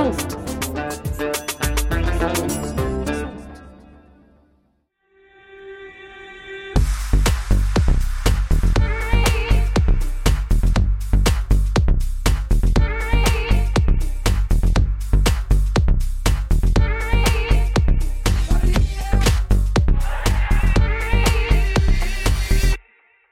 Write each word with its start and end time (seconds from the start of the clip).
صوت 0.00 0.36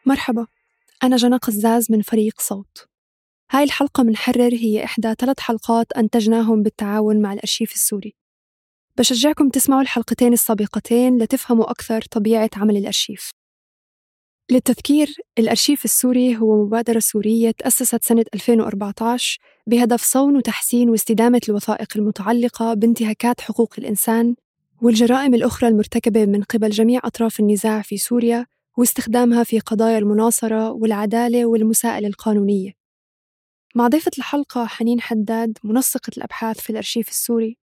مرحبا. 0.06 0.47
أنا 1.03 1.16
جنى 1.16 1.36
قزاز 1.36 1.91
من 1.91 2.03
فريق 2.03 2.41
صوت. 2.41 2.88
هاي 3.50 3.64
الحلقة 3.64 4.02
من 4.02 4.16
حرر 4.16 4.54
هي 4.54 4.84
إحدى 4.84 5.14
ثلاث 5.18 5.41
حلقات 5.41 5.92
أنتجناهم 5.92 6.62
بالتعاون 6.62 7.22
مع 7.22 7.32
الأرشيف 7.32 7.72
السوري. 7.72 8.14
بشجعكم 8.98 9.48
تسمعوا 9.48 9.82
الحلقتين 9.82 10.32
السابقتين 10.32 11.18
لتفهموا 11.18 11.70
أكثر 11.70 12.02
طبيعة 12.02 12.50
عمل 12.56 12.76
الأرشيف. 12.76 13.30
للتذكير 14.50 15.14
الأرشيف 15.38 15.84
السوري 15.84 16.36
هو 16.36 16.64
مبادرة 16.64 16.98
سورية 16.98 17.50
تأسست 17.50 18.04
سنة 18.04 18.24
2014 18.34 19.38
بهدف 19.66 20.02
صون 20.02 20.36
وتحسين 20.36 20.91
واستدامة 20.91 21.41
الوثائق 21.48 21.88
المتعلقة 21.96 22.74
بانتهاكات 22.74 23.41
حقوق 23.41 23.74
الإنسان 23.78 24.34
والجرائم 24.82 25.34
الأخرى 25.34 25.69
المرتكبة 25.69 26.26
من 26.26 26.42
قبل 26.42 26.70
جميع 26.70 27.00
أطراف 27.04 27.41
النزاع 27.41 27.82
في 27.82 27.96
سوريا 27.96 28.46
واستخدامها 28.76 29.44
في 29.44 29.60
قضايا 29.60 29.98
المناصرة 29.98 30.70
والعدالة 30.70 31.46
والمساءلة 31.46 32.08
القانونية. 32.08 32.77
مع 33.74 33.88
ضيفة 33.88 34.11
الحلقة 34.19 34.66
حنين 34.66 35.00
حداد 35.00 35.58
منسقة 35.64 36.11
الأبحاث 36.19 36.60
في 36.60 36.70
الأرشيف 36.70 37.09
السوري 37.09 37.59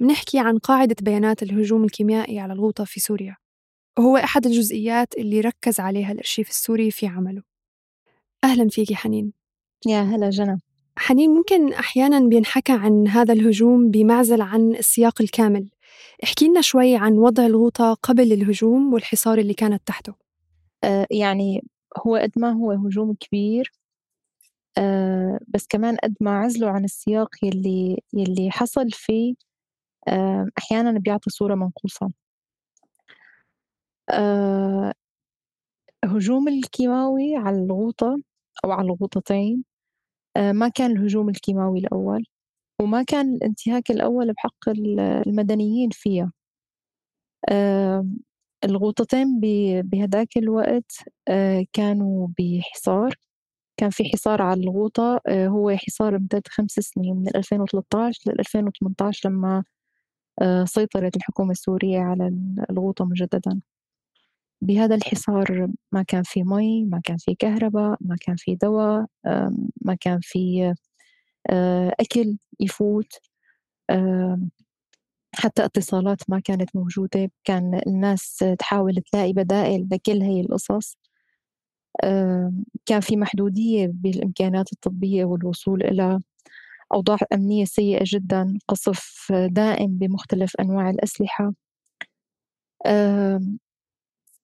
بنحكي 0.00 0.38
عن 0.38 0.58
قاعدة 0.58 0.96
بيانات 1.02 1.42
الهجوم 1.42 1.84
الكيميائي 1.84 2.38
على 2.38 2.52
الغوطة 2.52 2.84
في 2.84 3.00
سوريا. 3.00 3.36
وهو 3.98 4.16
أحد 4.16 4.46
الجزئيات 4.46 5.14
اللي 5.18 5.40
ركز 5.40 5.80
عليها 5.80 6.12
الأرشيف 6.12 6.48
السوري 6.48 6.90
في 6.90 7.06
عمله. 7.06 7.42
أهلا 8.44 8.68
فيكي 8.68 8.96
حنين. 8.96 9.32
يا 9.86 10.02
هلا 10.02 10.30
جنى. 10.30 10.58
حنين 10.96 11.30
ممكن 11.30 11.72
أحيانا 11.72 12.20
بينحكى 12.28 12.72
عن 12.72 13.08
هذا 13.08 13.32
الهجوم 13.32 13.90
بمعزل 13.90 14.42
عن 14.42 14.74
السياق 14.74 15.22
الكامل. 15.22 15.68
احكي 16.24 16.48
لنا 16.48 16.60
شوي 16.60 16.96
عن 16.96 17.12
وضع 17.12 17.46
الغوطة 17.46 17.94
قبل 17.94 18.32
الهجوم 18.32 18.92
والحصار 18.92 19.38
اللي 19.38 19.54
كانت 19.54 19.82
تحته. 19.86 20.14
آه 20.84 21.06
يعني 21.10 21.62
هو 22.06 22.16
قد 22.16 22.32
ما 22.36 22.52
هو 22.52 22.72
هجوم 22.72 23.14
كبير 23.14 23.72
بس 25.48 25.66
كمان 25.70 25.96
قد 25.96 26.14
ما 26.20 26.30
عزله 26.38 26.70
عن 26.70 26.84
السياق 26.84 27.28
يلي 27.44 27.98
يلي 28.14 28.50
حصل 28.50 28.90
فيه 28.92 29.34
آه 30.08 30.46
أحيانا 30.58 31.00
بيعطي 31.00 31.30
صورة 31.30 31.54
منقوصة. 31.54 32.10
آه 34.10 34.92
هجوم 36.04 36.48
الكيماوي 36.48 37.36
على 37.36 37.56
الغوطة 37.56 38.16
أو 38.64 38.72
على 38.72 38.86
الغوطتين 38.86 39.64
آه 40.36 40.52
ما 40.52 40.68
كان 40.68 40.90
الهجوم 40.92 41.28
الكيماوي 41.28 41.78
الأول 41.80 42.24
وما 42.82 43.02
كان 43.04 43.34
الانتهاك 43.34 43.90
الأول 43.92 44.32
بحق 44.34 44.68
المدنيين 45.28 45.90
فيها. 45.92 46.32
آه 47.50 48.06
الغوطتين 48.64 49.40
بهداك 49.84 50.36
الوقت 50.36 50.92
آه 51.28 51.64
كانوا 51.72 52.28
بحصار. 52.38 53.14
كان 53.78 53.90
في 53.90 54.04
حصار 54.04 54.42
على 54.42 54.60
الغوطة 54.62 55.20
آه 55.28 55.48
هو 55.48 55.70
حصار 55.76 56.16
امتد 56.16 56.42
خمس 56.48 56.72
سنين 56.72 57.16
من 57.16 57.28
2013 57.36 58.20
ل 58.26 58.40
2018 58.40 59.30
لما 59.30 59.64
آه 60.42 60.64
سيطرت 60.64 61.16
الحكومة 61.16 61.50
السورية 61.52 62.00
على 62.00 62.32
الغوطة 62.70 63.04
مجددا. 63.06 63.60
بهذا 64.62 64.94
الحصار 64.94 65.68
ما 65.92 66.02
كان 66.02 66.22
في 66.24 66.42
مي 66.44 66.84
ما 66.84 67.00
كان 67.04 67.16
في 67.18 67.34
كهرباء 67.34 67.98
ما 68.00 68.16
كان 68.20 68.36
في 68.36 68.54
دواء 68.56 69.06
ما 69.82 69.94
كان 70.00 70.20
في 70.22 70.74
أكل 72.00 72.38
يفوت 72.60 73.12
حتى 75.34 75.64
اتصالات 75.64 76.30
ما 76.30 76.40
كانت 76.40 76.76
موجودة. 76.76 77.30
كان 77.44 77.80
الناس 77.86 78.44
تحاول 78.58 78.94
تلاقي 79.12 79.32
بدائل 79.32 79.88
لكل 79.92 80.22
هي 80.22 80.40
القصص. 80.40 80.98
كان 82.86 83.00
في 83.00 83.16
محدودية 83.16 83.90
بالإمكانيات 83.94 84.72
الطبية 84.72 85.24
والوصول 85.24 85.82
إلى 85.82 86.20
أوضاع 86.94 87.18
أمنية 87.32 87.64
سيئة 87.64 88.04
جدا 88.06 88.58
قصف 88.68 89.32
دائم 89.32 89.98
بمختلف 89.98 90.56
أنواع 90.60 90.90
الأسلحة. 90.90 91.52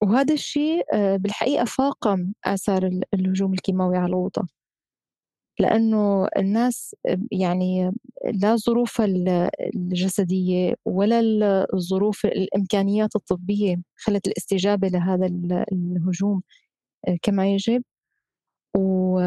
وهذا 0.03 0.35
الشيء 0.35 0.85
بالحقيقة 1.17 1.65
فاقم 1.65 2.33
آثار 2.45 2.91
الهجوم 3.15 3.53
الكيماوي 3.55 3.97
على 3.97 4.07
الغوطة 4.07 4.47
لأنه 5.61 6.29
الناس 6.39 6.97
يعني 7.33 7.91
لا 8.35 8.57
ظروف 8.57 9.01
الجسدية 9.75 10.75
ولا 10.85 11.21
الظروف 11.75 12.27
الإمكانيات 12.27 13.17
الطبية 13.17 13.77
خلت 13.97 14.27
الاستجابة 14.27 14.89
لهذا 14.89 15.27
الهجوم. 15.73 16.43
كما 17.23 17.49
يجب. 17.55 17.83
و 18.77 19.21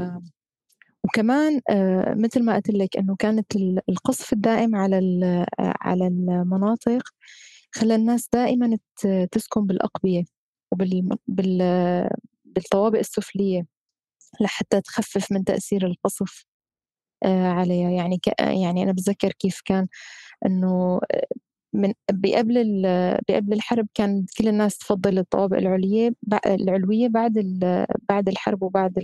وكمان 1.05 1.61
مثل 2.23 2.43
ما 2.45 2.55
قلت 2.55 2.69
لك 2.69 2.97
إنه 2.97 3.15
كانت 3.19 3.55
القصف 3.89 4.33
الدائم 4.33 4.75
على 4.75 4.97
على 5.59 6.07
المناطق 6.07 7.03
خلى 7.75 7.95
الناس 7.95 8.29
دائما 8.33 8.77
تسكن 9.31 9.67
بالأقبية 9.67 10.23
وبال 10.73 11.17
بالطوابق 12.45 12.99
السفلية 12.99 13.65
لحتى 14.41 14.81
تخفف 14.81 15.31
من 15.31 15.43
تأثير 15.45 15.87
القصف 15.87 16.45
عليها. 17.25 17.91
يعني 17.91 18.19
يعني 18.39 18.83
أنا 18.83 18.91
بتذكر 18.93 19.31
كيف 19.33 19.61
كان 19.65 19.87
إنه 20.45 21.01
من 21.77 21.93
بقبل 22.11 22.81
بقبل 23.29 23.53
الحرب 23.53 23.87
كان 23.93 24.25
كل 24.37 24.47
الناس 24.47 24.77
تفضل 24.77 25.17
الطوابق 25.19 25.57
العليا 25.57 26.13
العلوية 26.45 27.07
بعد 27.07 27.33
بعد 28.09 28.29
الحرب 28.29 28.63
وبعد 28.63 28.99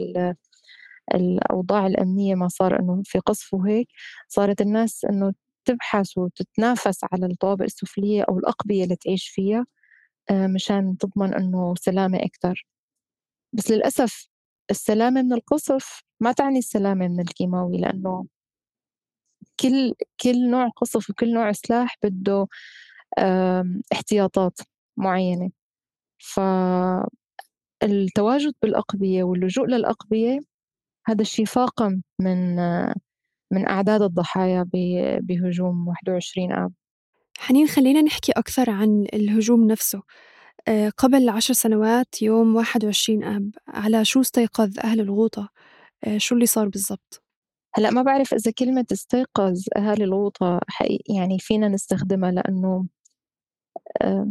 الأوضاع 1.16 1.88
الأمنية 1.88 2.36
ما 2.36 2.48
صار 2.48 2.80
إنه 2.80 3.02
في 3.06 3.20
قصف 3.20 3.54
وهيك 3.54 3.88
صارت 4.28 4.62
الناس 4.62 5.06
إنه 5.06 5.34
تبحث 5.66 6.18
وتتنافس 6.18 7.00
على 7.14 7.26
الطوابق 7.26 7.64
السفلية 7.64 8.24
أو 8.30 8.40
الأقبية 8.40 8.84
اللي 8.84 8.96
تعيش 8.96 9.28
فيها 9.30 9.66
مشان 10.32 10.98
تضمن 10.98 11.34
إنه 11.34 11.76
سلامة 11.76 12.18
أكثر 12.18 12.66
بس 13.54 13.72
للأسف 13.72 14.30
السلامة 14.72 15.22
من 15.22 15.34
القصف 15.34 16.04
ما 16.20 16.32
تعني 16.32 16.60
السلامة 16.60 17.08
من 17.08 17.20
الكيماوي 17.20 17.78
لأنه 17.78 18.26
كل 19.60 19.94
كل 20.22 20.50
نوع 20.52 20.70
قصف 20.70 21.10
وكل 21.10 21.34
نوع 21.34 21.52
سلاح 21.52 21.98
بده 22.04 22.48
احتياطات 23.94 24.60
معينة. 24.98 25.52
ف 26.20 26.40
التواجد 27.84 28.54
بالأقبية 28.62 29.24
واللجوء 29.24 29.68
للأقبية 29.68 30.40
هذا 31.08 31.22
الشيء 31.22 31.46
فاقم 31.46 32.02
من 32.20 32.56
من 33.52 33.68
أعداد 33.70 34.02
الضحايا 34.02 34.66
بهجوم 35.22 35.88
21 35.88 36.52
آب. 36.54 36.74
حنين 37.38 37.68
خلينا 37.68 38.02
نحكي 38.02 38.32
أكثر 38.32 38.70
عن 38.70 39.06
الهجوم 39.14 39.68
نفسه. 39.68 40.02
آه، 40.68 40.90
قبل 40.90 41.30
عشر 41.30 41.54
سنوات 41.54 42.22
يوم 42.22 42.56
21 42.56 43.24
آب 43.24 43.52
على 43.68 44.06
شو 44.06 44.22
استيقظ 44.22 44.80
أهل 44.80 45.00
الغوطة؟ 45.02 45.50
آه، 46.06 46.18
شو 46.18 46.36
اللي 46.36 46.46
صار 46.46 46.70
بالضبط؟ 46.70 47.23
هلأ 47.76 47.90
ما 47.92 48.02
بعرف 48.02 48.34
إذا 48.34 48.52
كلمة 48.52 48.86
استيقظ 48.92 49.64
أهالي 49.78 50.04
الغوطة 50.04 50.60
حقيقي 50.68 51.14
يعني 51.16 51.40
فينا 51.40 51.68
نستخدمها 51.68 52.32
لأنه 52.32 52.86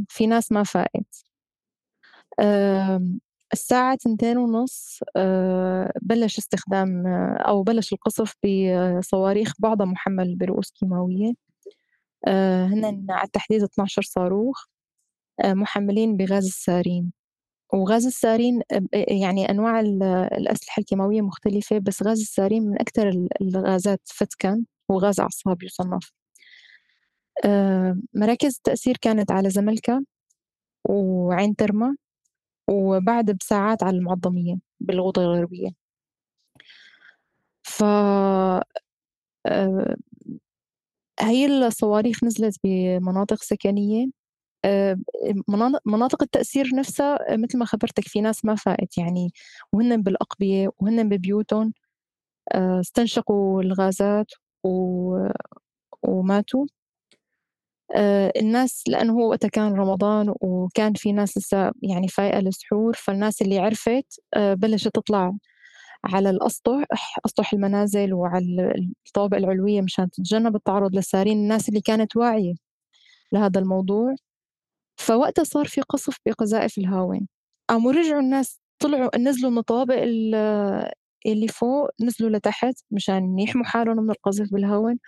في 0.08 0.26
ناس 0.26 0.52
ما 0.52 0.62
فاقت 0.62 1.24
الساعة 3.52 3.94
تنتين 3.96 4.38
ونص 4.38 5.00
آه، 5.16 5.92
بلش 6.02 6.38
استخدام 6.38 7.06
أو 7.36 7.62
بلش 7.62 7.92
القصف 7.92 8.34
بصواريخ 8.44 9.52
بعضها 9.58 9.86
محمل 9.86 10.36
برؤوس 10.36 10.70
كيماوية. 10.70 11.32
هن 12.28 13.06
على 13.10 13.24
التحديد 13.26 13.62
12 13.62 14.02
صاروخ 14.02 14.66
محملين 15.44 16.16
بغاز 16.16 16.46
السارين. 16.46 17.12
وغاز 17.74 18.06
السارين 18.06 18.62
يعني 18.94 19.50
أنواع 19.50 19.80
الأسلحة 19.80 20.80
الكيماوية 20.80 21.20
مختلفة 21.20 21.78
بس 21.78 22.02
غاز 22.02 22.20
السارين 22.20 22.62
من 22.62 22.80
أكثر 22.80 23.26
الغازات 23.40 24.00
فتكا 24.04 24.64
وغاز 24.88 25.20
أعصاب 25.20 25.62
يصنف. 25.62 26.12
مراكز 28.14 28.56
التأثير 28.56 28.96
كانت 29.00 29.30
على 29.32 29.50
زملكة 29.50 30.04
وعين 30.90 31.56
ترمى 31.56 31.88
وبعد 32.70 33.30
بساعات 33.30 33.82
على 33.82 33.98
المعظمية 33.98 34.56
بالغوطة 34.80 35.22
الغربية. 35.22 35.70
ف 37.64 37.82
هي 41.20 41.46
الصواريخ 41.46 42.24
نزلت 42.24 42.56
بمناطق 42.64 43.42
سكنية 43.42 44.06
مناطق 45.86 46.22
التأثير 46.22 46.70
نفسها 46.74 47.32
آه، 47.34 47.36
مثل 47.36 47.58
ما 47.58 47.64
خبرتك 47.64 48.08
في 48.08 48.20
ناس 48.20 48.44
ما 48.44 48.54
فاقت 48.54 48.98
يعني 48.98 49.32
وهن 49.72 50.02
بالأقبية 50.02 50.70
وهن 50.78 51.08
ببيوتهم 51.08 51.72
آه، 52.54 52.80
استنشقوا 52.80 53.62
الغازات 53.62 54.26
وماتوا. 56.02 56.66
الناس 58.36 58.84
لأنه 58.88 59.12
هو 59.12 59.28
وقتها 59.30 59.48
كان 59.48 59.74
رمضان 59.74 60.34
وكان 60.40 60.94
في 60.94 61.12
ناس 61.12 61.38
لسه 61.38 61.72
يعني 61.82 62.08
فايقة 62.08 62.40
للسحور 62.40 62.92
فالناس 62.96 63.42
اللي 63.42 63.58
عرفت 63.58 64.20
بلشت 64.36 64.88
تطلع 64.94 65.32
على 66.04 66.30
الأسطح 66.30 66.84
أسطح 67.26 67.52
المنازل 67.52 68.14
وعلى 68.14 68.74
الطوابق 69.06 69.36
العلوية 69.36 69.80
مشان 69.82 70.10
تتجنب 70.10 70.56
التعرض 70.56 70.94
للسارين 70.94 71.38
الناس 71.38 71.68
اللي 71.68 71.80
كانت 71.80 72.16
واعية 72.16 72.54
لهذا 73.32 73.60
الموضوع. 73.60 74.14
فوقتها 74.96 75.44
صار 75.44 75.64
في 75.66 75.80
قصف 75.80 76.16
بقذائف 76.26 76.78
الهاون 76.78 77.28
قاموا 77.68 77.92
رجعوا 77.92 78.20
الناس 78.20 78.60
طلعوا 78.78 79.18
نزلوا 79.18 79.50
من 79.50 79.58
الطوابق 79.58 79.94
اللي 81.26 81.48
فوق 81.48 81.90
نزلوا 82.00 82.30
لتحت 82.30 82.74
مشان 82.90 83.38
يحموا 83.38 83.64
حالهم 83.64 83.96
من 84.04 84.10
القذف 84.10 84.52
بالهاون 84.52 84.98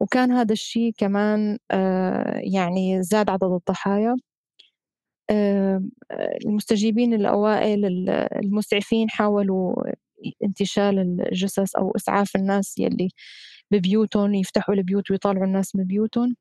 وكان 0.00 0.32
هذا 0.32 0.52
الشيء 0.52 0.92
كمان 0.98 1.58
آه، 1.70 2.40
يعني 2.44 3.02
زاد 3.02 3.30
عدد 3.30 3.44
الضحايا. 3.44 4.16
آه، 5.30 5.82
المستجيبين 6.46 7.14
الأوائل 7.14 7.84
المسعفين 8.44 9.10
حاولوا 9.10 9.74
انتشال 10.44 10.98
الجثث 11.32 11.76
أو 11.76 11.92
إسعاف 11.96 12.36
الناس 12.36 12.78
يلي 12.78 13.08
ببيوتهم 13.70 14.34
يفتحوا 14.34 14.74
البيوت 14.74 15.10
ويطالعوا 15.10 15.46
الناس 15.46 15.76
من 15.76 15.84
بيوتهم. 15.84 16.36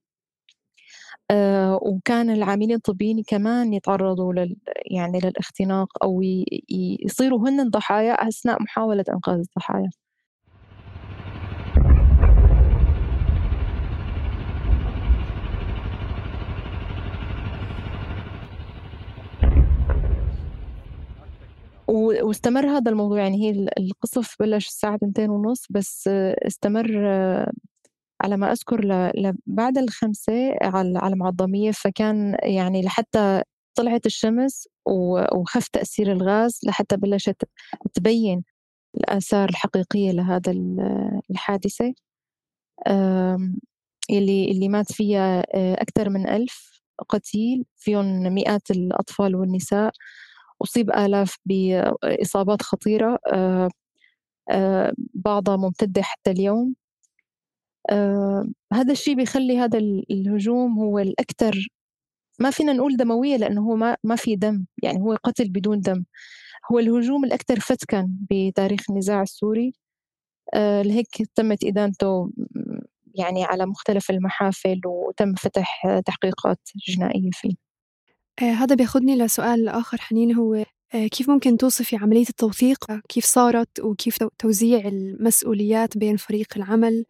وكان 1.82 2.30
العاملين 2.30 2.72
الطبيين 2.76 3.24
كمان 3.28 3.74
يتعرضوا 3.74 4.34
لل 4.34 4.56
يعني 4.92 5.20
للاختناق 5.20 5.88
أو 6.04 6.22
يصيروا 7.06 7.50
هن 7.50 7.70
ضحايا 7.70 8.14
أثناء 8.14 8.62
محاولة 8.64 9.04
إنقاذ 9.10 9.40
الضحايا. 9.40 9.90
واستمر 21.88 22.66
هذا 22.68 22.92
الموضوع 22.92 23.20
يعني 23.20 23.38
هي 23.44 23.68
القصف 23.80 24.36
بلش 24.40 24.68
الساعة 24.68 25.00
2 25.04 25.30
ونص 25.30 25.66
بس 25.70 26.08
استمر 26.48 26.88
على 28.24 28.38
ما 28.38 28.52
أذكر 28.52 29.12
بعد 29.48 29.78
الخمسة 29.78 30.56
على 30.98 31.16
معظمية 31.16 31.72
فكان 31.72 32.38
يعني 32.44 32.82
لحتى 32.82 33.42
طلعت 33.76 34.06
الشمس 34.06 34.68
وخف 35.36 35.68
تأثير 35.68 36.12
الغاز 36.12 36.60
لحتى 36.66 36.98
بلشت 36.98 37.44
تبين 37.94 38.44
الآثار 38.98 39.50
الحقيقية 39.50 40.12
لهذا 40.12 40.52
الحادثة. 41.32 41.94
اللي 44.12 44.52
اللي 44.52 44.70
مات 44.70 44.92
فيها 44.92 45.44
أكثر 45.82 46.10
من 46.10 46.30
ألف 46.30 46.82
قتيل 47.10 47.66
فيهم 47.78 48.06
مئات 48.34 48.72
الأطفال 48.72 49.36
والنساء. 49.36 49.94
أصيب 50.64 50.92
آلاف 50.92 51.38
بإصابات 51.46 52.62
خطيرة. 52.62 53.20
بعضها 55.16 55.58
ممتدة 55.58 56.02
حتى 56.02 56.32
اليوم. 56.32 56.76
آه 57.90 58.46
هذا 58.74 58.92
الشيء 58.92 59.16
بيخلي 59.16 59.58
هذا 59.60 59.78
الهجوم 60.12 60.80
هو 60.80 61.00
الأكثر 61.00 61.68
ما 62.40 62.52
فينا 62.52 62.74
نقول 62.74 62.98
دموية 62.98 63.38
لأنه 63.38 63.62
هو 63.62 63.76
ما, 63.76 63.98
ما 64.04 64.16
في 64.16 64.36
دم 64.36 64.66
يعني 64.84 65.00
هو 65.02 65.18
قتل 65.24 65.50
بدون 65.50 65.82
دم. 65.82 66.04
هو 66.72 66.80
الهجوم 66.80 67.26
الأكثر 67.26 67.60
فتكا 67.60 68.10
بتاريخ 68.32 68.82
النزاع 68.90 69.22
السوري. 69.22 69.74
آه 70.54 70.82
لهيك 70.82 71.08
تمت 71.36 71.64
إدانته 71.66 72.32
يعني 73.16 73.44
على 73.46 73.66
مختلف 73.66 74.12
المحافل 74.12 74.82
وتم 74.86 75.34
فتح 75.36 75.88
تحقيقات 76.06 76.60
جنائية 76.88 77.30
فيه. 77.34 77.56
آه 78.42 78.46
هذا 78.54 78.76
بياخدني 78.76 79.18
لسؤال 79.18 79.70
آخر 79.70 79.98
حنين 80.02 80.36
هو 80.36 80.56
آه 80.96 81.08
كيف 81.08 81.30
ممكن 81.30 81.58
توصفي 81.58 81.96
عملية 81.98 82.30
التوثيق؟ 82.30 82.86
كيف 83.10 83.26
صارت؟ 83.26 83.80
وكيف 83.80 84.18
توزيع 84.40 84.88
المسؤوليات 84.88 85.98
بين 85.98 86.18
فريق 86.18 86.48
العمل؟ 86.58 87.06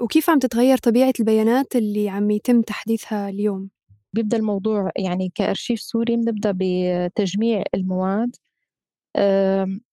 وكيف 0.00 0.30
عم 0.30 0.38
تتغير 0.38 0.78
طبيعة 0.78 1.12
البيانات 1.20 1.76
اللي 1.76 2.08
عم 2.08 2.30
يتم 2.30 2.62
تحديثها 2.62 3.28
اليوم؟ 3.28 3.70
بيبدأ 4.12 4.36
الموضوع 4.36 4.90
يعني 4.96 5.32
كأرشيف 5.34 5.80
سوري 5.80 6.16
بنبدأ 6.16 6.54
بتجميع 6.56 7.62
المواد. 7.74 8.36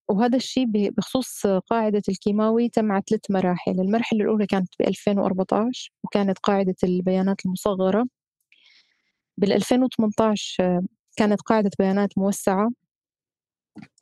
وهذا 0.10 0.36
الشيء 0.38 0.66
بخصوص 0.68 1.48
قاعدة 1.48 2.02
الكيماوي 2.10 2.70
تم 2.70 2.92
على 2.92 3.04
ثلاث 3.10 3.22
مراحل. 3.32 3.72
المرحلة 3.82 4.22
الأولى 4.22 4.46
كانت 4.48 4.70
ب 4.80 4.82
2014 4.88 5.92
وكانت 6.04 6.38
قاعدة 6.40 6.76
البيانات 6.84 7.46
المصغرة. 7.46 8.08
بال 9.38 9.54
2018 9.54 10.82
كانت 11.18 11.42
قاعدة 11.42 11.72
بيانات 11.80 12.18
موسعة. 12.18 12.72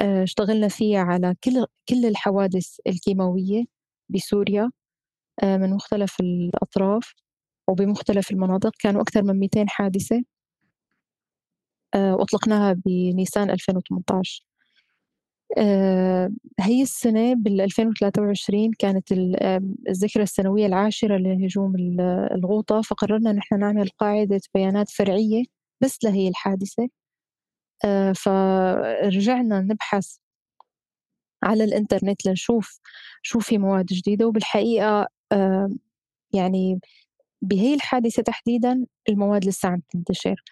آه، 0.01 0.23
اشتغلنا 0.23 0.67
فيها 0.67 0.99
على 0.99 1.35
كل 1.43 1.65
كل 1.89 2.05
الحوادث 2.05 2.77
الكيماوية 2.87 3.63
بسوريا. 4.09 4.63
آه، 4.63 4.84
من 5.43 5.69
مختلف 5.69 6.19
الأطراف 6.19 7.13
وبمختلف 7.67 8.31
المناطق. 8.31 8.71
كانوا 8.79 9.01
أكثر 9.01 9.23
من 9.23 9.39
200 9.39 9.65
حادثة 9.69 10.23
آه، 11.95 12.15
وأطلقناها 12.15 12.73
بنيسان 12.73 13.49
2018 13.49 14.45
آه، 15.57 16.29
هي 16.59 16.81
السنة 16.81 17.33
بال 17.35 17.61
2023 17.61 18.71
كانت 18.79 19.11
الذكرى 19.89 20.23
السنوية 20.23 20.65
العاشرة 20.65 21.17
لهجوم 21.17 21.75
الغوطة 22.31 22.81
فقررنا 22.81 23.31
نحن 23.33 23.59
نعمل 23.59 23.89
قاعدة 23.99 24.41
بيانات 24.53 24.89
فرعية 24.89 25.43
بس 25.81 26.03
لهي 26.03 26.27
الحادثة. 26.27 26.89
فرجعنا 28.15 29.61
نبحث 29.61 30.17
على 31.43 31.63
الإنترنت 31.63 32.25
لنشوف 32.25 32.79
شو 33.21 33.39
في 33.39 33.57
مواد 33.57 33.85
جديدة 33.85 34.27
وبالحقيقة 34.27 35.07
يعني 36.33 36.79
بهي 37.41 37.73
الحادثة 37.73 38.23
تحديدا 38.23 38.85
المواد 39.09 39.45
لسه 39.45 39.69
عم 39.69 39.81
تنتشر. 39.91 40.43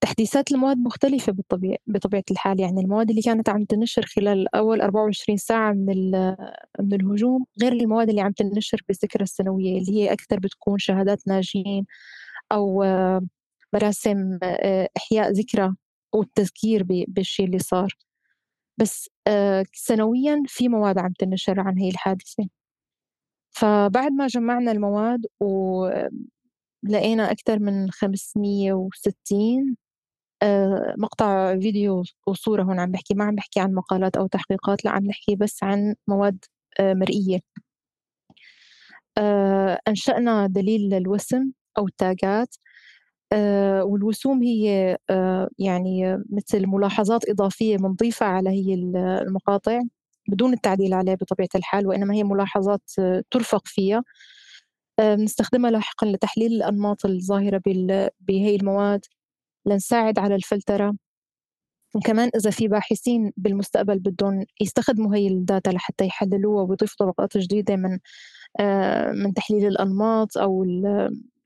تحديثات 0.00 0.52
المواد 0.52 0.76
مختلفة 0.78 1.32
بالطبيعة 1.32 1.78
بطبيعة 1.86 2.24
الحال. 2.30 2.60
يعني 2.60 2.80
المواد 2.80 3.10
اللي 3.10 3.22
كانت 3.22 3.48
عم 3.48 3.64
تنشر 3.64 4.06
خلال 4.06 4.54
أول 4.56 4.80
24 4.80 5.38
ساعة 5.38 5.72
من 5.72 6.10
من 6.80 6.94
الهجوم 6.94 7.44
غير 7.62 7.72
المواد 7.72 8.08
اللي 8.08 8.20
عم 8.20 8.32
تنشر 8.32 8.80
بالذكرى 8.88 9.22
السنوية 9.24 9.78
اللي 9.78 9.92
هي 9.92 10.12
أكثر 10.12 10.38
بتكون 10.40 10.78
شهادات 10.78 11.28
ناجين 11.28 11.86
أو 12.52 12.84
مراسم 13.74 14.38
إحياء 14.96 15.30
ذكرى 15.32 15.74
والتذكير 16.14 16.82
بالشيء 17.08 17.46
اللي 17.46 17.58
صار. 17.58 17.96
بس 18.78 19.10
آه، 19.26 19.64
سنويا 19.74 20.42
في 20.48 20.68
مواد 20.68 20.98
عم 20.98 21.12
تنشر 21.18 21.60
عن 21.60 21.78
هي 21.78 21.88
الحادثة. 21.88 22.48
فبعد 23.50 24.12
ما 24.12 24.26
جمعنا 24.26 24.72
المواد 24.72 25.26
ولقينا 25.40 27.30
أكثر 27.30 27.58
من 27.58 27.90
560 27.90 29.76
آه، 30.42 30.94
مقطع 30.98 31.58
فيديو 31.60 32.02
وصورة 32.26 32.62
هون 32.62 32.80
عم 32.80 32.90
بحكي 32.92 33.14
ما 33.14 33.24
عم 33.24 33.34
بحكي 33.34 33.60
عن 33.60 33.74
مقالات 33.74 34.16
أو 34.16 34.26
تحقيقات 34.26 34.84
لا 34.84 34.90
عم 34.90 35.04
نحكي 35.06 35.36
بس 35.36 35.62
عن 35.64 35.94
مواد 36.08 36.44
آه، 36.80 36.94
مرئية. 36.94 37.40
أنشأنا 39.88 40.46
دليل 40.46 40.80
للوسم 40.90 41.52
أو 41.78 41.86
التاجات 41.88 42.56
آه، 43.32 43.84
والوسوم 43.84 44.42
هي 44.42 44.96
آه، 45.10 45.48
يعني 45.58 46.18
مثل 46.30 46.66
ملاحظات 46.66 47.28
إضافية 47.30 47.76
بنضيفها 47.76 48.28
على 48.28 48.50
هي 48.50 48.74
المقاطع. 48.74 49.80
بدون 50.30 50.52
التعديل 50.52 50.94
عليه 50.94 51.14
بطبيعة 51.14 51.48
الحال 51.54 51.86
وإنما 51.86 52.14
هي 52.14 52.24
ملاحظات 52.24 52.90
آه، 52.98 53.22
ترفق 53.30 53.62
فيها. 53.66 54.04
بنستخدمها 55.00 55.70
لاحقا 55.70 56.06
لتحليل 56.06 56.52
الأنماط 56.52 57.06
الظاهرة 57.06 57.62
بهي 58.20 58.56
المواد 58.56 59.04
لنساعد 59.66 60.18
على 60.18 60.34
الفلترة. 60.34 60.94
وكمان 61.94 62.30
إذا 62.36 62.50
في 62.50 62.68
باحثين 62.68 63.32
بالمستقبل 63.36 63.98
بدهم 63.98 64.46
يستخدموا 64.60 65.16
هي 65.16 65.28
الداتا 65.28 65.70
لحتى 65.70 66.06
يحللوها 66.06 66.62
ويضيفوا 66.62 67.06
طبقات 67.06 67.38
جديدة 67.38 67.76
من 67.76 67.98
من 69.22 69.34
تحليل 69.34 69.66
الأنماط 69.66 70.38
أو 70.38 70.64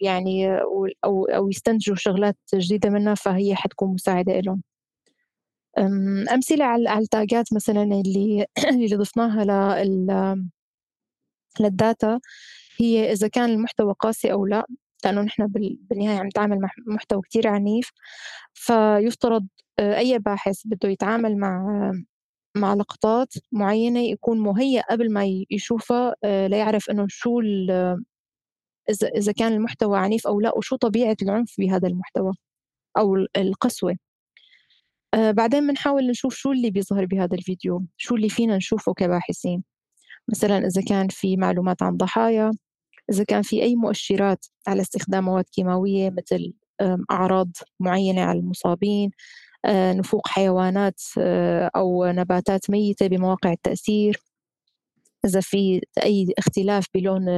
يعني 0.00 0.58
أو 0.58 0.86
أو 1.04 1.50
يستنتجوا 1.50 1.96
شغلات 1.96 2.38
جديدة 2.54 2.90
منها 2.90 3.14
فهي 3.14 3.54
حتكون 3.54 3.94
مساعدة 3.94 4.40
لهم 4.40 4.62
أمثلة 5.78 6.64
على 6.64 6.98
التاجات 6.98 7.52
مثلا 7.52 7.82
اللي 7.82 8.46
اللي 8.70 8.96
ضفناها 8.96 9.44
لل 9.84 10.50
للداتا. 11.60 12.20
هي 12.80 13.12
إذا 13.12 13.28
كان 13.28 13.50
المحتوى 13.50 13.94
قاسي 14.00 14.32
أو 14.32 14.46
لا 14.46 14.66
لأنه 15.04 15.22
نحن 15.22 15.46
بالنهاية 15.90 16.18
عم 16.18 16.26
نتعامل 16.26 16.60
مع 16.60 16.68
محتوى 16.86 17.22
كتير 17.22 17.48
عنيف. 17.48 17.90
فيفترض 18.54 19.46
آه، 19.78 19.98
أي 19.98 20.18
باحث 20.18 20.62
بده 20.66 20.88
يتعامل 20.88 21.36
مع 21.38 21.92
مع 22.56 22.74
لقطات 22.74 23.34
معينة 23.52 24.00
يكون 24.00 24.40
مهيأ 24.40 24.82
قبل 24.90 25.12
ما 25.12 25.24
يشوفها 25.50 26.14
آه، 26.24 26.46
ليعرف 26.46 26.90
إنه 26.90 27.06
شو 27.10 27.40
إذا 28.90 29.08
إذا 29.08 29.32
كان 29.32 29.52
المحتوى 29.52 29.98
عنيف 29.98 30.26
أو 30.26 30.40
لا 30.40 30.58
وشو 30.58 30.76
طبيعة 30.76 31.16
العنف 31.22 31.54
بهذا 31.58 31.88
المحتوى 31.88 32.32
أو 32.98 33.16
القسوة. 33.36 33.96
بعدين 35.14 35.66
بنحاول 35.66 36.06
نشوف 36.06 36.34
شو 36.36 36.52
اللي 36.52 36.70
بيظهر 36.70 37.06
بهذا 37.06 37.34
الفيديو 37.36 37.86
شو 37.96 38.16
اللي 38.16 38.28
فينا 38.28 38.56
نشوفه 38.56 38.94
كباحثين. 38.94 39.64
مثلا 40.28 40.66
إذا 40.66 40.82
كان 40.88 41.08
في 41.08 41.36
معلومات 41.36 41.82
عن 41.82 41.96
ضحايا 41.96 42.52
إذا 43.12 43.24
كان 43.24 43.42
في 43.42 43.62
أي 43.62 43.76
مؤشرات 43.76 44.46
على 44.68 44.82
استخدام 44.82 45.24
مواد 45.24 45.44
كيماوية 45.52 46.10
مثل 46.10 46.54
أعراض 47.10 47.50
معينة 47.80 48.22
على 48.22 48.38
المصابين 48.38 49.10
آه، 49.64 49.92
نفوق 49.92 50.28
حيوانات 50.28 51.02
آه، 51.18 51.70
أو 51.76 52.06
نباتات 52.06 52.70
ميتة 52.70 53.06
بمواقع 53.08 53.52
التأثير. 53.52 54.22
إذا 55.24 55.40
في 55.40 55.80
أي 56.04 56.34
اختلاف 56.38 56.86
بلون 56.94 57.28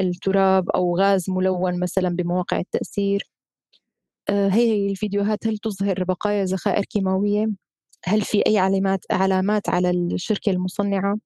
التراب 0.00 0.70
أو 0.70 0.98
غاز 0.98 1.30
ملون 1.30 1.80
مثلا 1.80 2.08
بمواقع 2.16 2.58
التأثير. 2.60 3.22
آه، 3.22 3.31
هي 4.30 4.90
الفيديوهات 4.90 5.46
هل 5.46 5.58
تظهر 5.58 6.04
بقايا 6.04 6.44
ذخائر 6.44 6.84
كيماوية؟ 6.84 7.46
هل 8.04 8.22
في 8.22 8.42
أي 8.46 8.58
علامات 8.58 9.00
علامات 9.12 9.68
على 9.68 9.90
الشركة 9.90 10.50
المصنعة؟ 10.50 11.18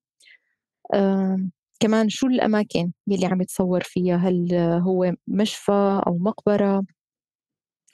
كمان 1.80 2.08
شو 2.08 2.26
الأماكن 2.26 2.92
يلي 3.08 3.26
عم 3.26 3.42
يتصور 3.42 3.82
فيها؟ 3.84 4.16
هل 4.16 4.54
هو 4.84 5.12
مشفى 5.28 6.02
أو 6.06 6.18
مقبرة 6.18 6.84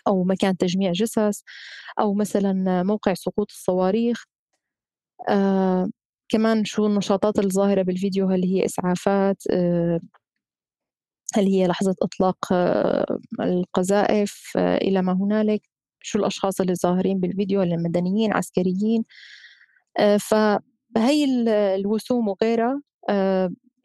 أو 0.08 0.24
مكان 0.24 0.56
تجميع 0.56 0.92
جثث 0.92 1.40
أو 2.00 2.14
مثلا 2.14 2.82
موقع 2.82 3.14
سقوط 3.14 3.50
الصواريخ؟ 3.50 4.24
آه 5.28 5.88
كمان 6.28 6.64
شو 6.64 6.86
النشاطات 6.86 7.38
الظاهرة 7.38 7.82
بالفيديو؟ 7.82 8.28
هل 8.30 8.44
هي 8.44 8.64
إسعافات؟ 8.66 9.42
آه 9.50 10.00
هل 11.34 11.46
هي 11.46 11.66
لحظة 11.66 11.94
إطلاق 12.02 12.52
آه 12.52 13.18
القذائف 13.40 14.52
آه 14.56 14.76
إلى 14.76 15.02
ما 15.02 15.12
هنالك؟ 15.12 15.62
شو 16.02 16.18
الأشخاص 16.18 16.60
اللي 16.60 16.74
ظاهرين 16.74 17.20
بالفيديو؟ 17.20 17.60
هل 17.62 17.82
مدنيين 17.82 18.32
عسكريين؟ 18.32 19.04
آه 19.98 20.16
فهي 20.16 21.24
الوسوم 21.76 22.28
وغيرها 22.28 22.82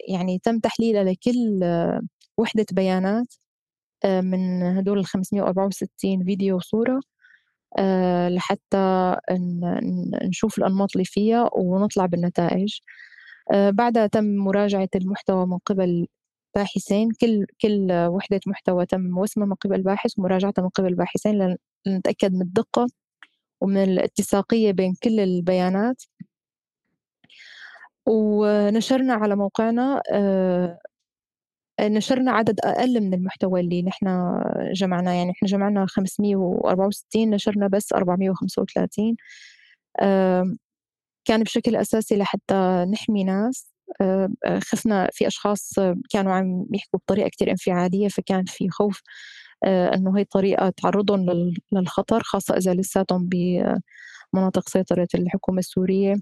يعني 0.08 0.38
تم 0.44 0.58
تحليلها 0.58 1.04
لكل 1.04 1.60
وحدة 2.38 2.66
بيانات 2.72 3.34
من 4.06 4.62
هدول 4.62 4.98
ال 4.98 5.06
564 5.06 6.24
فيديو 6.24 6.56
وصورة 6.56 7.00
لحتى 8.28 9.16
نشوف 10.28 10.58
الأنماط 10.58 10.88
اللي 10.96 11.04
فيها 11.04 11.50
ونطلع 11.56 12.06
بالنتائج. 12.06 12.78
بعدها 13.52 14.06
تم 14.06 14.24
مراجعة 14.24 14.88
المحتوى 14.94 15.46
من 15.46 15.58
قبل 15.58 16.06
باحثين 16.58 17.08
كل 17.20 17.46
كل 17.62 17.92
وحدة 17.92 18.40
محتوى 18.46 18.86
تم 18.86 19.18
وسمها 19.18 19.46
من 19.46 19.54
قبل 19.54 19.82
باحث 19.82 20.18
ومراجعتها 20.18 20.62
من 20.62 20.68
قبل 20.68 20.94
باحثين 20.94 21.56
لنتأكد 21.86 22.32
من 22.34 22.42
الدقة 22.42 22.86
ومن 23.60 23.76
الاتساقية 23.84 24.72
بين 24.72 24.94
كل 25.02 25.20
البيانات. 25.20 26.02
ونشرنا 28.06 29.14
على 29.14 29.36
موقعنا 29.36 30.02
آه، 30.12 30.78
نشرنا 31.80 32.32
عدد 32.32 32.60
أقل 32.60 33.00
من 33.00 33.14
المحتوى 33.14 33.60
اللي 33.60 33.82
نحن 33.82 34.06
جمعناه 34.72 35.12
يعني 35.12 35.30
إحنا 35.30 35.48
جمعنا 35.48 35.86
564 35.86 37.30
نشرنا 37.30 37.68
بس 37.68 37.92
435 37.92 39.16
كان 41.24 41.42
بشكل 41.42 41.76
أساسي 41.76 42.16
لحتى 42.16 42.86
نحمي 42.92 43.24
ناس. 43.24 43.68
خفنا 44.62 45.08
في 45.12 45.26
أشخاص 45.26 45.74
كانوا 46.10 46.32
عم 46.32 46.66
يحكوا 46.74 46.98
بطريقة 47.00 47.28
كتير 47.28 47.50
انفعالية 47.50 48.08
فكان 48.08 48.44
في 48.46 48.70
خوف 48.70 49.02
آه، 49.64 49.94
أنه 49.94 50.18
هي 50.18 50.24
طريقة 50.24 50.70
تعرضهم 50.70 51.26
للخطر 51.72 52.22
خاصة 52.24 52.56
إذا 52.56 52.74
لساتهم 52.74 53.28
بمناطق 53.28 54.68
سيطرة 54.68 55.08
الحكومة 55.14 55.58
السورية. 55.58 56.16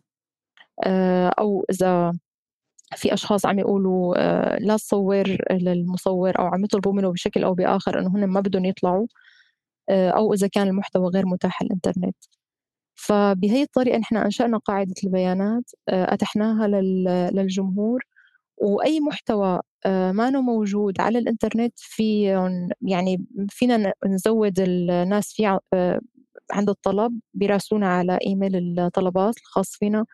آه، 0.85 1.33
أو 1.39 1.65
إذا 1.71 2.13
في 2.97 3.15
أشخاص 3.15 3.47
عم 3.47 3.59
يقولوا 3.59 4.15
آه، 4.19 4.59
لا 4.61 4.77
تصور 4.77 5.39
للمصور 5.53 6.39
أو 6.39 6.47
عم 6.47 6.65
يطلبوا 6.65 6.93
منه 6.95 7.13
بشكل 7.13 7.45
أو 7.45 7.55
بآخر 7.55 8.01
إنه 8.01 8.09
هن 8.17 8.25
ما 8.27 8.41
بدهم 8.41 8.65
يطلعوا 8.65 9.07
آه، 9.91 10.11
أو 10.11 10.35
إذا 10.35 10.49
كان 10.49 10.69
المحتوى 10.69 11.09
غير 11.09 11.27
متاح 11.27 11.63
على 11.63 11.69
الإنترنت. 11.69 12.17
فبهي 12.97 13.63
الطريقة 13.63 13.99
نحن 13.99 14.17
أنشأنا 14.17 14.59
قاعدة 14.59 14.95
البيانات 15.05 15.71
أتحناها 15.89 16.69
للجمهور 17.33 18.05
وأي 18.59 19.01
محتوى 19.01 19.61
ما 19.87 20.31
موجود 20.31 21.01
على 21.01 21.19
الإنترنت 21.19 21.75
في 21.79 22.23
يعني 22.83 23.27
فينا 23.51 23.93
نزود 24.07 24.61
الناس 24.61 25.33
فيه 25.35 25.61
عند 26.53 26.69
الطلب 26.71 27.21
بيراسلونا 27.35 27.89
على 27.89 28.19
إيميل 28.27 28.81
الطلبات 28.81 29.39
الخاص 29.39 29.77
فينا 29.77 30.07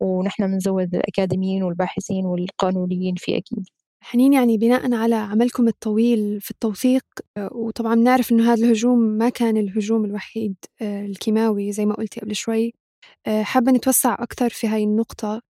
ونحن 0.00 0.46
بنزود 0.46 0.94
الأكاديميين 0.94 1.62
والباحثين 1.62 2.26
والقانونيين 2.26 3.14
فيه 3.18 3.38
أكيد. 3.38 3.66
حنين 4.02 4.32
يعني 4.32 4.58
بناء 4.58 4.94
على 4.94 5.14
عملكم 5.14 5.68
الطويل 5.68 6.40
في 6.40 6.50
التوثيق 6.50 7.04
آه، 7.36 7.50
وطبعا 7.52 7.94
نعرف 7.94 8.32
إنه 8.32 8.52
هذا 8.52 8.64
الهجوم 8.64 8.98
ما 8.98 9.28
كان 9.28 9.56
الهجوم 9.56 10.04
الوحيد 10.04 10.56
آه، 10.82 11.06
الكيماوي 11.06 11.72
زي 11.72 11.86
ما 11.86 11.94
قلتي 11.94 12.20
قبل 12.20 12.34
شوي. 12.34 12.74
آه، 13.26 13.42
حابة 13.42 13.72
نتوسع 13.72 14.14
أكثر 14.14 14.50
في 14.50 14.68
هاي 14.68 14.84
النقطة. 14.84 15.42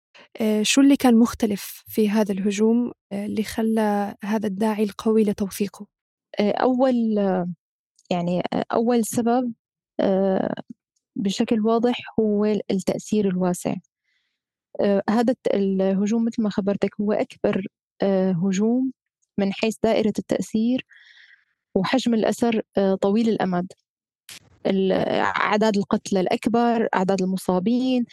شو 0.63 0.81
اللي 0.81 0.97
كان 0.97 1.17
مختلف 1.19 1.85
في 1.89 2.11
هذا 2.11 2.33
الهجوم 2.33 2.93
اللي 3.13 3.43
خلى 3.43 4.15
هذا 4.25 4.47
الداعي 4.47 4.85
القوي 4.85 5.25
لتوثيقه؟ 5.25 5.87
أول 6.41 6.95
يعني 8.11 8.43
أول 8.73 9.05
سبب 9.05 9.53
بشكل 11.17 11.61
واضح 11.61 11.97
هو 12.21 12.45
التأثير 12.45 13.29
الواسع. 13.29 13.75
هذا 15.11 15.35
الهجوم 15.55 16.25
مثل 16.25 16.43
ما 16.43 16.51
خبرتك 16.51 16.91
هو 17.01 17.13
أكبر 17.13 17.67
هجوم 18.45 18.93
من 19.39 19.53
حيث 19.53 19.77
دائرة 19.83 20.13
التأثير 20.19 20.87
وحجم 21.75 22.15
الأثر 22.15 22.63
آه، 22.79 22.95
طويل 22.95 23.29
الأمد. 23.29 23.73
أعداد 24.67 25.77
القتلى 25.77 26.21
الأكبر 26.21 26.89
أعداد 26.95 27.23
المصابين 27.23 28.05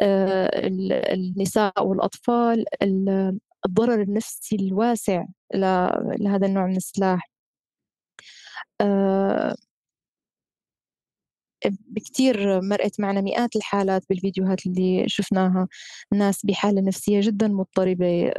النساء 0.00 1.86
والأطفال 1.86 2.64
الضرر 3.66 4.02
النفسي 4.02 4.56
الواسع 4.56 5.24
لهذا 6.20 6.46
النوع 6.46 6.66
من 6.66 6.76
السلاح. 6.76 7.30
بكتير 11.88 12.60
مرقت 12.60 13.00
معنا 13.00 13.20
مئات 13.20 13.56
الحالات 13.56 14.04
بالفيديوهات 14.10 14.66
اللي 14.66 15.04
شفناها. 15.06 15.68
ناس 16.14 16.46
بحالة 16.46 16.80
نفسية 16.80 17.20
جدا 17.22 17.48
مضطربة 17.48 18.32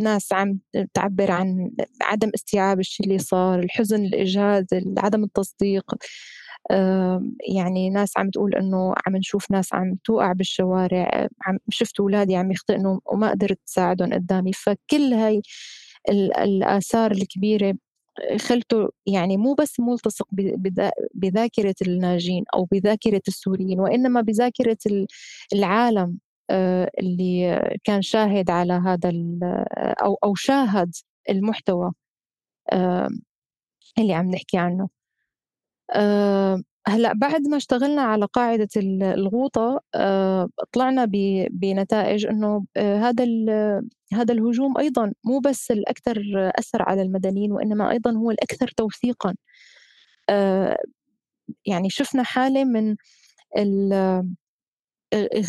ناس 0.00 0.32
عم 0.32 0.58
تعبر 0.94 1.30
عن 1.30 1.70
عدم 2.02 2.30
استيعاب 2.34 2.80
الشيء 2.80 3.06
اللي 3.06 3.18
صار 3.18 3.58
الحزن 3.58 4.04
الإجهاد 4.04 4.66
عدم 4.98 5.24
التصديق. 5.24 5.94
يعني 7.54 7.90
ناس 7.90 8.18
عم 8.18 8.30
تقول 8.30 8.54
إنه 8.54 8.94
عم 9.06 9.16
نشوف 9.16 9.50
ناس 9.50 9.74
عم 9.74 9.98
توقع 10.04 10.32
بالشوارع 10.32 11.28
عم 11.46 11.58
شفت 11.70 12.00
أولادي 12.00 12.36
عم 12.36 12.52
يخطئنوا 12.52 13.00
وما 13.12 13.30
قدرت 13.30 13.58
تساعدهم 13.66 14.12
قدامي. 14.14 14.52
فكل 14.52 15.12
هاي 15.14 15.42
الآثار 16.10 17.10
الكبيرة 17.12 17.74
خلته 18.40 18.88
يعني 19.06 19.36
مو 19.36 19.54
بس 19.54 19.80
ملتصق 19.80 20.28
بذاكرة 21.14 21.74
الناجين 21.86 22.44
أو 22.54 22.64
بذاكرة 22.64 23.22
السوريين 23.28 23.80
وإنما 23.80 24.20
بذاكرة 24.20 24.78
العالم 25.52 26.18
آه، 26.50 26.90
اللي 27.00 27.60
كان 27.84 28.02
شاهد 28.02 28.50
على 28.50 28.72
هذا 28.74 29.12
أو 30.02 30.14
أو 30.24 30.34
شاهد 30.34 30.92
المحتوى 31.30 31.92
اللي 33.98 34.14
عم 34.14 34.30
نحكي 34.30 34.58
عنه. 34.58 34.88
آه، 35.90 36.62
هلأ 36.88 37.12
بعد 37.12 37.48
ما 37.48 37.56
اشتغلنا 37.56 38.02
على 38.02 38.24
قاعدة 38.26 38.68
الغوطة 38.76 39.80
آه، 39.94 40.48
طلعنا 40.72 41.04
بنتائج 41.50 42.26
إنه 42.26 42.64
آه، 42.76 42.96
هذا 42.98 43.24
هذا 44.12 44.32
الهجوم 44.34 44.78
أيضا 44.78 45.12
مو 45.24 45.38
بس 45.40 45.70
الأكثر 45.70 46.22
أثر 46.58 46.82
على 46.82 47.02
المدنيين 47.02 47.52
وإنما 47.52 47.90
أيضا 47.90 48.12
هو 48.12 48.30
الأكثر 48.30 48.68
توثيقا. 48.76 49.34
يعني 51.66 51.90
شفنا 51.90 52.22
حالة 52.22 52.64
من 52.64 52.96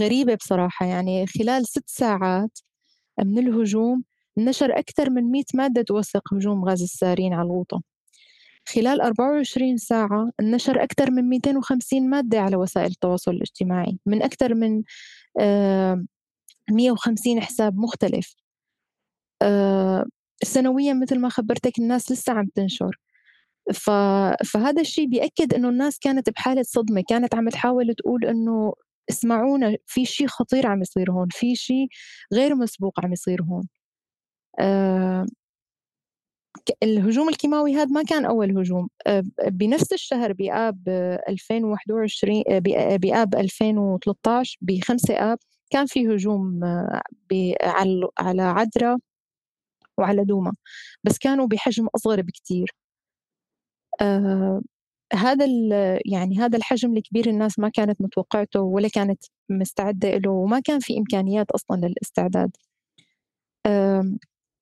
غريبة 0.02 0.36
بصراحة 0.36 0.86
يعني 0.86 1.28
خلال 1.28 1.68
ست 1.68 1.84
ساعات 1.90 2.60
من 3.26 3.40
الهجوم 3.40 4.04
نشر 4.38 4.80
أكثر 4.80 5.10
من 5.10 5.32
100 5.32 5.44
مادة 5.56 5.82
توثق 5.84 6.34
هجوم 6.34 6.66
غاز 6.66 6.82
السارين 6.84 7.34
على 7.34 7.44
الغوطة. 7.48 7.84
خلال 8.74 9.02
24 9.02 9.78
ساعة 9.78 10.32
نشر 10.42 10.84
أكثر 10.84 11.12
من 11.12 11.30
250 11.30 12.10
مادة 12.10 12.40
على 12.42 12.56
وسائل 12.56 12.88
التواصل 12.92 13.32
الاجتماعي 13.32 14.00
من 14.06 14.24
أكثر 14.24 14.54
من 14.56 14.84
150 16.72 17.42
حساب 17.42 17.78
مختلف. 17.78 18.36
سنويا 20.44 20.94
مثل 20.94 21.20
ما 21.20 21.30
خبرتك 21.30 21.80
الناس 21.80 22.12
لسه 22.12 22.34
عم 22.34 22.48
تنشر. 22.56 23.00
ف... 23.74 23.90
فهذا 24.54 24.82
الشيء 24.82 25.08
بيأكد 25.08 25.54
إنه 25.54 25.70
الناس 25.70 26.00
كانت 26.00 26.30
بحالة 26.30 26.64
صدمة 26.64 27.04
كانت 27.10 27.36
عم 27.36 27.50
تحاول 27.50 27.96
تقول 27.96 28.26
إنه 28.26 28.74
اسمعونا 29.10 29.78
في 29.86 30.06
شيء 30.06 30.28
خطير 30.28 30.68
عم 30.68 30.82
يصير 30.82 31.12
هون 31.12 31.28
في 31.32 31.56
شيء 31.56 31.88
غير 32.34 32.56
مسبوق 32.56 33.06
عم 33.06 33.14
يصير 33.14 33.44
هون. 33.44 33.68
أه 34.60 35.26
الهجوم 36.84 37.30
الكيماوي 37.30 37.76
هذا 37.76 37.86
ما 37.86 38.04
كان 38.04 38.26
أول 38.26 38.58
هجوم. 38.58 38.90
آه، 39.08 39.24
بنفس 39.48 39.94
الشهر 39.94 40.34
بآب 40.34 40.90
2021 41.30 42.44
آه، 42.50 42.60
بآب 42.98 43.36
2013 43.36 44.58
بخمسة 44.62 45.14
آب 45.34 45.40
كان 45.70 45.86
في 45.86 46.08
هجوم 46.08 46.64
آه، 46.64 47.02
على 48.20 48.42
عدرا 48.44 48.98
وعلى 49.98 50.26
دوما. 50.26 50.54
بس 51.04 51.18
كانوا 51.18 51.48
بحجم 51.48 51.88
أصغر 51.96 52.22
بكتير. 52.22 52.76
هذا 55.14 55.46
يعني 56.06 56.38
هذا 56.40 56.58
الحجم 56.58 56.98
الكبير 56.98 57.30
الناس 57.30 57.60
ما 57.60 57.70
كانت 57.70 58.02
متوقعته 58.02 58.62
ولا 58.62 58.90
كانت 58.90 59.24
مستعدة 59.50 60.10
له 60.18 60.32
وما 60.32 60.60
كان 60.60 60.80
في 60.80 60.98
إمكانيات 60.98 61.52
أصلا 61.52 61.78
للاستعداد. 61.78 62.52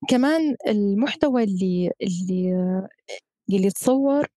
كمان 0.10 0.56
المحتوى 0.68 1.44
اللي 1.44 1.92
اللي 2.02 2.54
اللي 3.50 3.70
تصور 3.72 4.28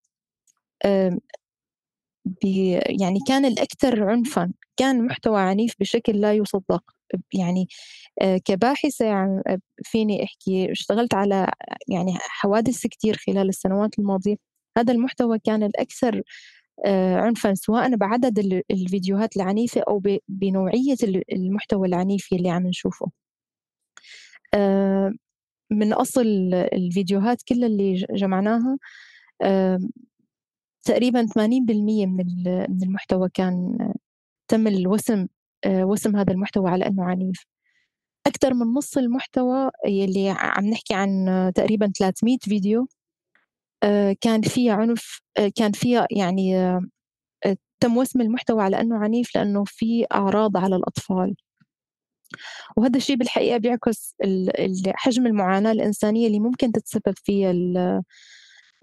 يعني 3.00 3.18
كان 3.28 3.44
الأكثر 3.44 4.04
عنفا 4.10 4.52
كان 4.76 5.06
محتوى 5.06 5.40
عنيف 5.40 5.74
بشكل 5.80 6.20
لا 6.20 6.32
يصدق. 6.34 6.82
يعني 7.34 7.68
كباحثة 8.44 9.10
عن 9.10 9.42
فيني 9.84 10.24
أحكي 10.24 10.72
اشتغلت 10.72 11.14
على 11.14 11.52
يعني 11.88 12.14
حوادث 12.20 12.86
كتير 12.86 13.16
خلال 13.26 13.48
السنوات 13.48 13.98
الماضية. 13.98 14.36
هذا 14.78 14.92
المحتوى 14.92 15.38
كان 15.38 15.62
الأكثر 15.62 16.22
عنفا 17.16 17.54
سواء 17.54 17.96
بعدد 17.96 18.62
الفيديوهات 18.70 19.36
العنيفة 19.36 19.82
أو 19.88 20.02
بنوعية 20.28 20.96
المحتوى 21.32 21.88
العنيف 21.88 22.28
اللي 22.32 22.50
عم 22.50 22.66
نشوفه. 22.66 23.10
من 25.70 25.92
أصل 25.92 26.54
الفيديوهات 26.54 27.42
كلها 27.42 27.66
اللي 27.66 28.06
جمعناها 28.10 28.78
تقريبا 30.82 31.26
80% 31.26 32.06
من 32.06 32.26
من 32.68 32.82
المحتوى 32.82 33.28
كان 33.34 33.78
تم 34.48 34.66
الوسم 34.66 35.26
آه، 35.64 35.84
وسم 35.84 36.16
هذا 36.16 36.32
المحتوى 36.32 36.70
على 36.70 36.86
أنه 36.86 37.04
عنيف. 37.04 37.46
أكثر 38.26 38.54
من 38.54 38.66
نص 38.74 38.98
المحتوى 38.98 39.70
يلي 39.86 40.30
عم 40.30 40.66
نحكي 40.66 40.94
عن 40.94 41.52
تقريبا 41.54 41.92
300 41.98 42.38
فيديو 42.42 42.88
آه، 43.82 44.16
كان 44.20 44.42
فيها 44.42 44.74
عنف 44.74 45.20
آه، 45.38 45.52
كان 45.56 45.72
فيها 45.72 46.06
يعني 46.10 46.78
تم 47.80 47.96
وسم 47.96 48.20
المحتوى 48.20 48.62
على 48.62 48.80
أنه 48.80 48.96
عنيف 48.98 49.36
لأنه 49.36 49.64
في 49.66 50.06
أعراض 50.12 50.56
على 50.56 50.76
الأطفال. 50.76 51.34
وهذا 52.76 52.96
الشيء 52.96 53.16
بالحقيقة 53.16 53.58
بيعكس 53.58 54.14
حجم 54.94 55.26
المعاناة 55.26 55.72
الإنسانية 55.72 56.26
اللي 56.26 56.40
ممكن 56.40 56.72
تتسبب 56.72 57.14
فيها 57.24 57.52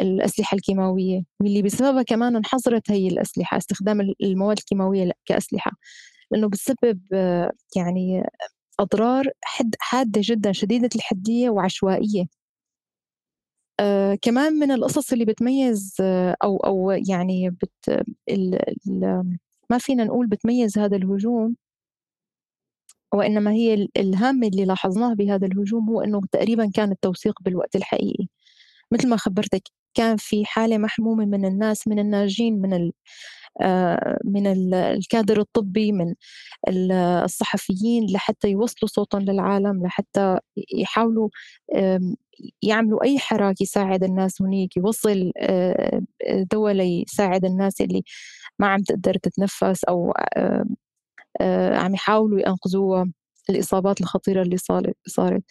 الأسلحة 0.01 0.55
الكيماوية 0.55 1.23
واللي 1.41 1.61
بسببها 1.61 2.03
كمان 2.03 2.35
انحظرت 2.35 2.91
هي 2.91 3.07
الأسلحة 3.07 3.57
استخدام 3.57 4.01
المواد 4.23 4.57
الكيماوية 4.57 5.11
كأسلحة 5.25 5.71
لأنه 6.31 6.49
بتسبب 6.49 7.01
يعني 7.75 8.23
أضرار 8.79 9.25
حد 9.43 9.75
حادة 9.79 10.21
جدا 10.23 10.51
شديدة 10.51 10.89
الحدية 10.95 11.49
وعشوائية. 11.49 12.25
آه 13.79 14.15
كمان 14.21 14.53
من 14.53 14.71
القصص 14.71 15.11
اللي 15.13 15.25
بتميز 15.25 15.95
أو 16.43 16.57
أو 16.57 16.91
يعني 17.09 17.49
بت 17.49 18.05
ال 18.29 18.59
ما 19.69 19.77
فينا 19.77 20.03
نقول 20.03 20.27
بتميز 20.27 20.77
هذا 20.77 20.95
الهجوم 20.97 21.55
وإنما 23.15 23.51
هي 23.51 23.87
الهامة 23.97 24.47
اللي 24.47 24.65
لاحظناه 24.65 25.13
بهذا 25.13 25.47
الهجوم 25.47 25.89
هو 25.89 26.01
أنه 26.01 26.21
تقريبا 26.31 26.71
كان 26.75 26.91
التوثيق 26.91 27.41
بالوقت 27.41 27.75
الحقيقي. 27.75 28.27
مثل 28.91 29.09
ما 29.09 29.17
خبرتك 29.17 29.63
كان 29.95 30.17
في 30.17 30.45
حالة 30.45 30.77
محمومة 30.77 31.25
من 31.25 31.45
الناس 31.45 31.87
من 31.87 31.99
الناجين 31.99 32.61
من 32.61 32.91
آه، 33.61 34.19
من 34.25 34.47
الكادر 34.73 35.39
الطبي 35.41 35.91
من 35.91 36.15
الصحفيين 37.23 38.07
لحتى 38.13 38.49
يوصلوا 38.51 38.89
صوتهم 38.89 39.21
للعالم 39.21 39.83
لحتى 39.85 40.39
يحاولوا 40.75 41.29
يعملوا 42.61 43.03
أي 43.03 43.19
حراك 43.19 43.61
يساعد 43.61 44.03
الناس 44.03 44.41
هنيك 44.41 44.77
يوصل 44.77 45.31
آه، 45.37 46.01
دواء 46.51 46.73
ليساعد 46.73 47.45
الناس 47.45 47.81
اللي 47.81 48.03
ما 48.59 48.67
عم 48.67 48.83
تقدر 48.83 49.17
تتنفس 49.17 49.83
أو 49.83 50.11
آه، 50.37 50.65
عم 51.75 51.93
يحاولوا 51.93 52.39
ينقذوا 52.39 53.05
الإصابات 53.49 54.01
الخطيرة 54.01 54.41
اللي 54.41 54.57
صارت. 55.07 55.43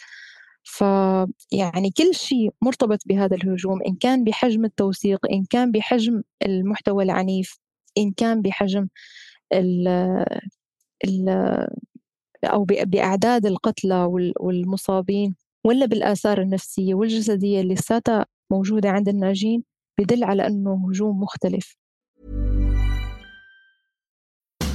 فيعني 0.65 1.91
كل 1.99 2.15
شيء 2.15 2.51
مرتبط 2.63 2.99
بهذا 3.07 3.37
الهجوم 3.37 3.79
إن 3.89 3.97
كان 3.97 4.25
بحجم 4.25 4.65
التوثيق 4.65 5.21
إن 5.33 5.45
كان 5.51 5.73
بحجم 5.73 6.23
المحتوى 6.47 7.05
العنيف 7.05 7.59
إن 7.99 8.13
كان 8.13 8.43
بحجم 8.43 8.89
ال 9.53 9.89
ال 11.05 11.29
أو 12.45 12.65
بأعداد 12.65 13.47
القتلى 13.47 14.05
والمصابين 14.41 15.35
ولا 15.67 15.87
بالآثار 15.87 16.41
النفسية 16.43 16.95
والجسدية 16.95 17.61
اللي 17.61 17.75
لساتها 17.75 18.27
موجودة 18.53 18.91
عند 18.91 19.09
الناجين 19.09 19.65
بدل 20.01 20.25
على 20.25 20.47
أنه 20.47 20.89
هجوم 20.91 21.21
مختلف. 21.21 21.77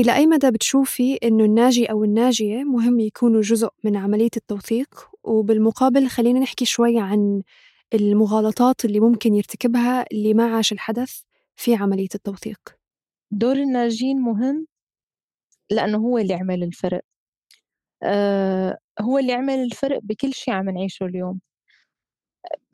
إلى 0.00 0.16
أي 0.16 0.26
مدى 0.26 0.50
بتشوفي 0.50 1.14
إنه 1.24 1.44
الناجي 1.44 1.86
أو 1.90 2.04
الناجية 2.04 2.64
مهم 2.64 3.00
يكونوا 3.00 3.40
جزء 3.40 3.68
من 3.84 3.96
عملية 3.96 4.30
التوثيق؟ 4.36 5.10
وبالمقابل 5.24 6.08
خلينا 6.08 6.40
نحكي 6.40 6.64
شوي 6.64 6.98
عن 7.00 7.42
المغالطات 7.94 8.84
اللي 8.84 9.00
ممكن 9.00 9.34
يرتكبها 9.34 10.04
اللي 10.12 10.34
ما 10.34 10.56
عاش 10.56 10.72
الحدث 10.72 11.20
في 11.56 11.74
عملية 11.74 12.08
التوثيق. 12.14 12.58
دور 13.30 13.56
الناجين 13.56 14.16
مهم 14.20 14.66
لأنه 15.70 15.98
هو 15.98 16.18
اللي 16.18 16.34
عمل 16.34 16.62
الفرق. 16.62 17.02
آه 18.02 18.78
هو 19.00 19.18
اللي 19.18 19.32
عمل 19.32 19.54
الفرق 19.64 20.00
بكل 20.02 20.32
شيء 20.34 20.54
عم 20.54 20.70
نعيشه 20.70 21.06
اليوم. 21.06 21.40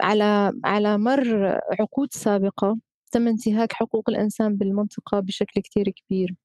على 0.00 0.52
على 0.64 0.98
مر 0.98 1.46
عقود 1.80 2.08
سابقة 2.12 2.78
تم 3.12 3.28
انتهاك 3.28 3.72
حقوق 3.72 4.10
الإنسان 4.10 4.56
بالمنطقة 4.56 5.20
بشكل 5.20 5.60
كتير 5.62 5.90
كبير. 5.90 6.36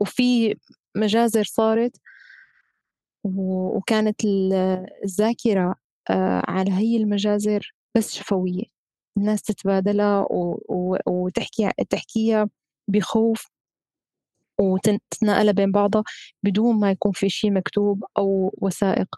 وفي 0.00 0.56
مجازر 0.96 1.44
صارت 1.44 1.96
وكانت 3.24 4.24
ال- 4.24 4.52
الذاكرة 5.04 5.74
آه 6.10 6.42
على 6.48 6.72
هي 6.72 6.96
المجازر 6.96 7.74
بس 7.96 8.14
شفوية. 8.14 8.62
الناس 9.18 9.42
تتبادلها 9.42 10.26
وتحكي 11.06 11.70
تحكيها 11.90 12.48
بخوف 12.88 13.46
وتتناقلها 14.60 15.52
بين 15.52 15.72
بعضها 15.72 16.04
بدون 16.42 16.76
ما 16.80 16.90
يكون 16.90 17.12
في 17.12 17.28
شيء 17.28 17.52
مكتوب 17.52 18.04
أو 18.18 18.54
وثائق. 18.62 19.08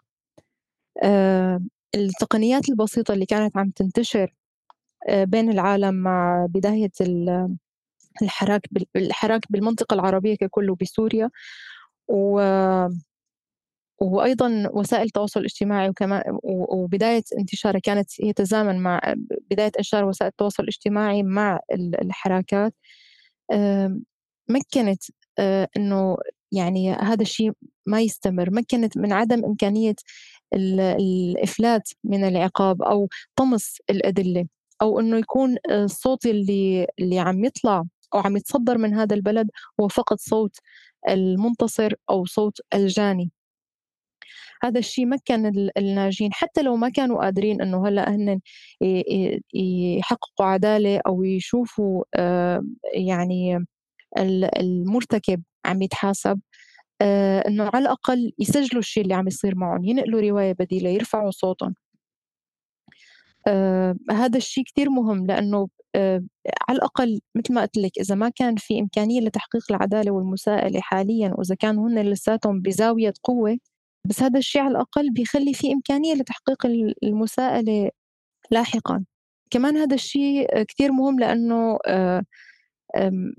آه، 1.03 1.61
التقنيات 1.95 2.69
البسيطة 2.69 3.13
اللي 3.13 3.25
كانت 3.25 3.57
عم 3.57 3.69
تنتشر 3.71 4.33
آه، 5.09 5.23
بين 5.23 5.49
العالم 5.51 5.95
مع 5.95 6.45
بداية 6.49 6.91
الحراك 8.21 8.61
الحراك 8.95 9.41
بالمنطقة 9.51 9.93
العربية 9.93 10.35
ككل 10.35 10.69
وبسوريا 10.69 11.29
و 12.07 12.39
وأيضا 14.01 14.69
وسائل 14.73 15.03
التواصل 15.05 15.39
الاجتماعي 15.39 15.89
وكمان 15.89 16.23
وبداية 16.43 17.23
انتشارها 17.39 17.79
كانت 17.79 18.19
يتزامن 18.19 18.79
مع 18.79 19.01
بداية 19.51 19.65
انتشار 19.77 20.05
وسائل 20.05 20.29
التواصل 20.31 20.63
الاجتماعي 20.63 21.23
مع 21.23 21.59
ال- 21.73 22.01
الحراكات. 22.01 22.73
مكنت 24.49 25.03
آه، 25.39 25.67
إنه 25.77 26.17
يعني 26.51 26.93
هذا 26.93 27.21
الشيء 27.21 27.51
ما 27.85 28.01
يستمر. 28.01 28.49
مكنت 28.51 28.97
من 28.97 29.13
عدم 29.13 29.45
إمكانية 29.45 29.95
ال- 30.53 30.79
الإفلات 30.79 31.89
من 32.03 32.23
العقاب 32.23 32.81
أو 32.81 33.07
طمس 33.35 33.77
الأدلة 33.89 34.45
أو 34.81 34.99
إنه 34.99 35.17
يكون 35.17 35.57
الصوت 35.71 36.25
اللي 36.25 36.87
اللي 36.99 37.19
عم 37.19 37.45
يطلع 37.45 37.83
أو 38.13 38.19
عم 38.19 38.37
يتصدر 38.37 38.77
من 38.77 38.93
هذا 38.93 39.15
البلد 39.15 39.49
هو 39.81 39.87
فقط 39.87 40.17
صوت 40.19 40.57
المنتصر 41.09 41.93
أو 42.09 42.25
صوت 42.25 42.57
الجاني. 42.73 43.31
هذا 44.63 44.79
الشيء 44.79 45.05
مكن 45.05 45.45
ال- 45.45 45.77
الناجين 45.77 46.33
حتى 46.33 46.61
لو 46.61 46.75
ما 46.75 46.89
كانوا 46.89 47.23
قادرين 47.23 47.61
إنه 47.61 47.87
هلأ 47.87 48.09
هن 48.15 48.39
يحققوا 49.53 50.45
عدالة 50.45 51.01
أو 51.07 51.23
يشوفوا 51.23 52.03
يعني 52.93 53.57
ال- 54.17 54.59
المرتكب 54.59 55.43
عم 55.65 55.81
يتحاسب 55.81 56.39
آه، 57.01 57.39
إنه 57.47 57.63
على 57.73 57.83
الأقل 57.83 58.31
يسجلوا 58.39 58.79
الشيء 58.79 59.03
اللي 59.03 59.13
عم 59.13 59.27
يصير 59.27 59.55
معهم 59.55 59.85
ينقلوا 59.85 60.21
رواية 60.21 60.53
بديلة 60.59 60.89
يرفعوا 60.89 61.31
صوتهم. 61.31 61.75
آه، 63.47 63.95
هذا 64.11 64.37
الشيء 64.37 64.63
كتير 64.63 64.89
مهم 64.89 65.25
لأنه 65.27 65.67
على 66.69 66.77
الأقل 66.77 67.19
مثل 67.35 67.53
ما 67.53 67.61
قلت 67.61 67.77
لك 67.77 67.91
إذا 67.99 68.15
ما 68.15 68.29
كان 68.29 68.55
في 68.55 68.79
إمكانية 68.79 69.21
لتحقيق 69.21 69.63
العدالة 69.71 70.11
والمساءلة 70.11 70.79
حاليا 70.81 71.33
وإذا 71.37 71.55
كانوا 71.55 71.89
هن 71.89 71.99
لساتهم 71.99 72.61
بزاوية 72.61 73.13
قوة 73.23 73.57
بس 74.05 74.23
هذا 74.23 74.39
الشيء 74.39 74.61
على 74.61 74.71
الأقل 74.71 75.11
بيخلي 75.13 75.53
في 75.53 75.73
إمكانية 75.73 76.13
لتحقيق 76.15 76.65
ال- 76.65 76.95
المساءلة 77.03 77.89
لاحقا. 78.51 79.05
كمان 79.51 79.77
هذا 79.77 79.95
الشيء 79.95 80.63
كتير 80.63 80.91
مهم 80.91 81.19
لأنه 81.19 81.77
آه، 81.87 82.23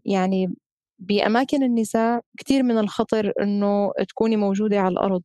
يعني 0.04 0.54
بأماكن 0.98 1.62
النزاع 1.62 2.20
كتير 2.38 2.62
من 2.62 2.78
الخطر 2.78 3.32
إنه 3.42 3.92
تكوني 4.08 4.36
موجودة 4.36 4.80
على 4.80 4.92
الأرض 4.92 5.22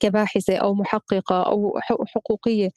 كباحثة 0.00 0.56
أو 0.56 0.74
محققة 0.74 1.42
أو 1.42 1.78
حق- 1.80 2.04
حقوقية. 2.06 2.66
آه، 2.66 2.72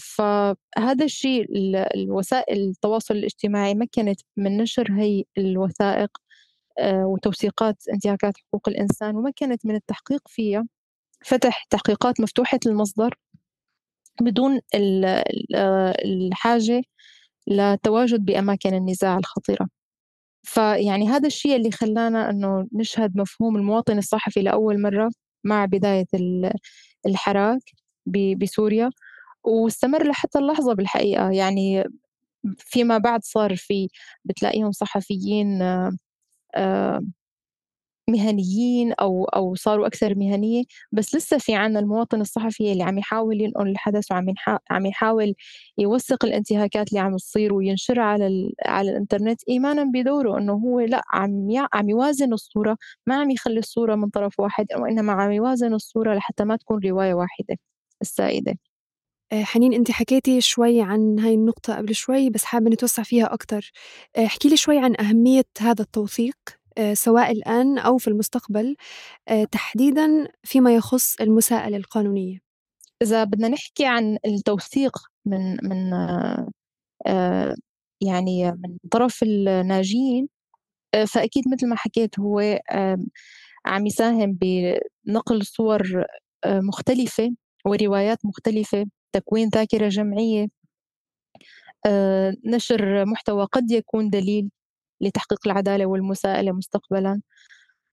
فهذا 0.00 1.04
الشيء 1.04 1.42
ال- 1.44 1.76
الوسائل 1.76 2.58
التواصل 2.68 3.14
الاجتماعي 3.16 3.74
مكنت 3.74 4.20
من 4.36 4.56
نشر 4.58 4.92
هي 4.92 5.24
الوثائق 5.38 6.10
آه، 6.78 7.06
وتوثيقات 7.06 7.76
انتهاكات 7.92 8.34
حقوق 8.38 8.68
الإنسان 8.68 9.16
ومكنت 9.16 9.66
من 9.66 9.74
التحقيق 9.76 10.20
فيها. 10.28 10.66
فتح 11.24 11.64
تحقيقات 11.70 12.20
مفتوحة 12.20 12.58
المصدر 12.66 13.14
بدون 14.20 14.60
ال- 14.74 15.04
الحاجة 16.04 16.82
لتواجد 17.48 18.24
بأماكن 18.24 18.74
النزاع 18.74 19.18
الخطيرة. 19.18 19.68
فيعني 20.44 21.08
هذا 21.08 21.26
الشيء 21.26 21.56
اللي 21.56 21.70
خلانا 21.70 22.30
أنه 22.30 22.68
نشهد 22.72 23.16
مفهوم 23.18 23.56
المواطن 23.56 23.98
الصحفي 23.98 24.42
لأول 24.42 24.82
مرة 24.82 25.10
مع 25.44 25.64
بداية 25.64 26.06
ال- 26.14 26.52
الحراك 27.06 27.62
بسوريا. 28.38 28.90
واستمر 29.46 30.08
لحتى 30.08 30.38
اللحظة 30.38 30.74
بالحقيقة 30.74 31.30
يعني 31.30 31.84
فيما 32.58 32.98
بعد 32.98 33.24
صار 33.24 33.56
في 33.56 33.88
بتلاقيهم 34.24 34.72
صحفيين 34.72 35.62
آه، 36.54 37.00
مهنيين 38.10 38.92
أو 38.92 39.24
أو 39.24 39.54
صاروا 39.54 39.86
أكثر 39.86 40.14
مهنية 40.14 40.64
بس 40.92 41.14
لسه 41.14 41.38
في 41.38 41.54
عنا 41.54 41.78
المواطن 41.80 42.20
الصحفي 42.20 42.72
اللي 42.72 42.82
عم 42.84 42.98
يحاول 42.98 43.40
ينقل 43.40 43.68
الحدث 43.68 44.12
وعم 44.12 44.26
عم 44.70 44.86
يحاول 44.86 45.34
يوثق 45.78 46.24
الانتهاكات 46.24 46.88
اللي 46.88 47.00
عم 47.00 47.16
تصير 47.16 47.54
وينشرها 47.54 48.02
على. 48.04 48.52
على 48.66 48.90
الإنترنت 48.90 49.40
إيمانا 49.48 49.84
بدوره 49.94 50.38
إنه 50.38 50.52
هو 50.52 50.80
لأ 50.80 51.02
عم. 51.12 51.48
عم 51.72 51.88
يوازن 51.90 52.32
الصورة 52.32 52.76
ما 53.06 53.14
عم 53.20 53.30
يخلي 53.30 53.58
الصورة 53.58 53.94
من 53.94 54.08
طرف 54.10 54.40
واحد 54.40 54.66
وإنما 54.76 55.12
عم 55.12 55.32
يوازن 55.32 55.74
الصورة 55.74 56.14
لحتى 56.14 56.44
ما 56.44 56.56
تكون 56.56 56.80
رواية 56.84 57.14
واحدة 57.14 57.56
السائدة 58.02 58.52
آه، 58.52 58.75
حنين 59.32 59.72
انت 59.74 59.90
حكيتي 59.90 60.40
شوي 60.40 60.82
عن 60.82 61.18
هاي 61.20 61.34
النقطة 61.34 61.76
قبل 61.76 61.94
شوي 61.94 62.30
بس 62.30 62.44
حابة 62.44 62.70
نتوسع 62.70 63.02
فيها 63.02 63.34
أكتر. 63.34 63.72
آه، 64.16 64.26
احكي 64.26 64.48
لي 64.48 64.56
شوي 64.56 64.78
عن 64.78 64.94
أهمية 65.00 65.44
هذا 65.60 65.82
التوثيق 65.82 66.36
آه، 66.78 66.94
سواء 66.94 67.32
الآن 67.32 67.78
أو 67.78 67.98
في 67.98 68.08
المستقبل 68.08 68.76
آه، 69.28 69.44
تحديدا 69.44 70.28
فيما 70.44 70.74
يخص 70.74 71.20
المساءلة 71.20 71.76
القانونية. 71.76 72.38
إذا 73.02 73.24
بدنا 73.24 73.48
نحكي 73.48 73.86
عن 73.86 74.18
التوثيق 74.26 74.98
من 75.26 75.56
من 75.68 75.92
آه، 75.94 76.48
آه، 77.06 77.54
يعني 78.00 78.52
من 78.52 78.76
طرف 78.90 79.22
الناجين 79.22 80.28
آه، 80.94 81.04
فأكيد 81.04 81.44
مثل 81.52 81.68
ما 81.68 81.76
حكيت 81.76 82.20
هو 82.20 82.60
عم 83.66 83.86
يساهم 83.86 84.38
بنقل 84.40 85.46
صور 85.46 86.04
آه، 86.44 86.60
مختلفة 86.60 87.30
وروايات 87.66 88.18
مختلفة. 88.24 88.86
تكوين 89.16 89.48
ذاكرة 89.48 89.88
جمعية 89.88 90.48
آه، 91.86 92.34
نشر 92.44 93.04
محتوى 93.06 93.44
قد 93.52 93.70
يكون 93.70 94.10
دليل 94.10 94.50
لتحقيق 95.00 95.38
العدالة 95.46 95.86
والمساءلة 95.86 96.52
مستقبلا 96.52 97.22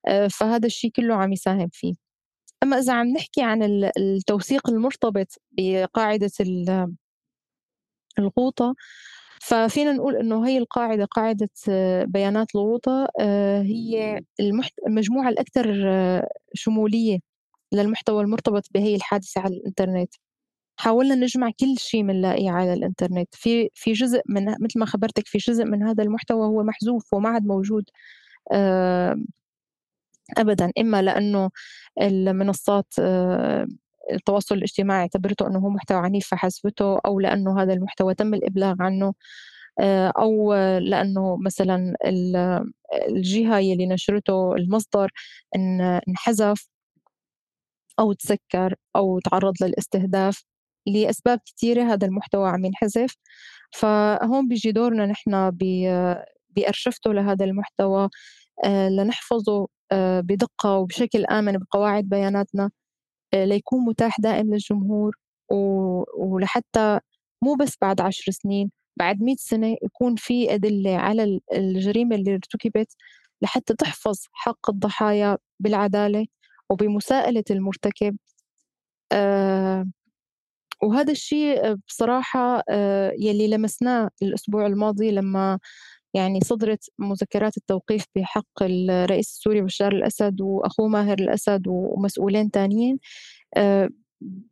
آه، 0.08 0.28
فهذا 0.28 0.66
الشيء 0.68 0.92
كله 0.92 1.16
عم 1.16 1.34
يساهم 1.34 1.70
فيه. 1.74 1.94
أما 2.64 2.80
إذا 2.80 2.94
عم 2.94 3.08
نحكي 3.08 3.42
عن 3.44 3.64
ال- 3.64 3.92
التوثيق 3.98 4.70
المرتبط 4.70 5.28
بقاعدة 5.52 6.32
ال- 6.40 6.96
الغوطة 8.20 8.76
ففينا 9.42 9.94
نقول 9.94 10.16
إنه 10.16 10.48
هي 10.48 10.58
القاعدة 10.58 11.06
قاعدة 11.06 11.50
آه، 11.70 12.04
بيانات 12.06 12.48
الغوطة 12.56 13.08
آه، 13.20 13.62
هي 13.62 14.22
الأكثر 15.30 15.84
آه، 15.88 16.30
شمولية 16.54 17.20
للمحتوى 17.74 18.24
المرتبط 18.24 18.64
بهي 18.74 18.96
الحادثة 18.96 19.42
على 19.42 19.58
الإنترنت. 19.58 20.14
حاولنا 20.78 21.16
نجمع 21.16 21.52
كل 21.60 21.76
شيء 21.80 22.04
بنلاقيه 22.08 22.52
على 22.52 22.74
الإنترنت. 22.74 23.36
في 23.36 23.70
في 23.74 23.94
جزء 23.94 24.22
من 24.30 24.46
مثل 24.46 24.80
ما 24.80 24.86
خبرتك 24.86 25.28
في 25.28 25.38
جزء 25.38 25.66
من 25.66 25.84
هذا 25.84 26.04
المحتوى 26.04 26.48
هو 26.48 26.64
محذوف 26.64 27.14
وما 27.14 27.30
عاد 27.30 27.46
موجود 27.46 27.86
آه، 28.54 29.16
ابدا. 30.38 30.72
إما 30.80 31.02
لأنه 31.02 31.50
المنصات 32.02 32.88
آه، 33.00 33.68
التواصل 34.14 34.56
الاجتماعي 34.56 35.02
اعتبرته 35.02 35.48
أنه 35.48 35.60
هو 35.60 35.70
محتوى 35.70 35.98
عنيف 35.98 36.28
فحذفته 36.28 37.00
أو 37.06 37.20
لأنه 37.20 37.62
هذا 37.62 37.74
المحتوى 37.74 38.16
تم 38.16 38.34
الإبلاغ 38.34 38.76
عنه 38.80 39.14
آه، 39.80 40.14
أو 40.18 40.54
لأنه 40.80 41.38
مثلا 41.46 41.96
الجهة 43.10 43.60
اللي 43.60 43.88
نشرته 43.88 44.56
المصدر 44.56 45.12
انحذف 46.10 46.68
أو 48.00 48.14
تسكر 48.14 48.76
أو 48.96 49.20
تعرض 49.20 49.54
للاستهداف. 49.64 50.44
لأسباب 50.88 51.40
كثيرة 51.46 51.84
هذا 51.84 52.08
المحتوى 52.08 52.50
عم 52.50 52.66
ينحذف. 52.66 53.16
فهون 53.72 54.48
بيجي 54.48 54.72
دورنا 54.72 55.06
نحن 55.06 55.52
بأرشفته 56.56 57.14
لهذا 57.14 57.46
المحتوى 57.46 58.10
آه، 58.66 58.90
لنحفظه 58.90 59.68
آه، 59.92 60.22
بدقة 60.22 60.78
وبشكل 60.78 61.26
آمن 61.26 61.58
بقواعد 61.58 62.04
بياناتنا 62.10 62.72
آه، 63.34 63.46
ليكون 63.46 63.86
متاح 63.86 64.22
دائم 64.22 64.54
للجمهور 64.54 65.18
ولحتى 66.18 67.00
مو 67.44 67.56
بس 67.56 67.78
بعد 67.82 68.02
عشر 68.02 68.32
سنين 68.32 68.72
بعد 68.98 69.22
مئة 69.24 69.36
سنة 69.40 69.78
يكون 69.84 70.16
في 70.16 70.54
أدلة 70.56 70.98
على 70.98 71.40
الجريمة 71.54 72.16
اللي 72.16 72.34
ارتكبت 72.34 72.96
لحتى 73.42 73.74
تحفظ 73.76 74.20
حق 74.34 74.70
الضحايا 74.70 75.38
بالعدالة 75.60 76.26
وبمساءلة 76.70 77.44
المرتكب. 77.52 78.18
وهذا 80.84 81.12
الشيء 81.12 81.74
بصراحة 81.88 82.64
آه، 82.70 83.14
يلي 83.20 83.48
لمسناه 83.48 84.10
الأسبوع 84.22 84.66
الماضي 84.66 85.12
لما 85.12 85.60
يعني 86.14 86.40
صدرت 86.42 86.90
مذكرات 87.00 87.58
التوقيف 87.58 88.06
بحق 88.16 88.64
الرئيس 88.64 89.30
السوري 89.30 89.62
بشار 89.62 89.92
الأسد 89.92 90.42
وأخوه 90.42 90.88
ماهر 90.88 91.20
الأسد 91.20 91.64
ومسؤولين 91.68 92.52
تانيين 92.52 93.00
آه، 93.58 93.90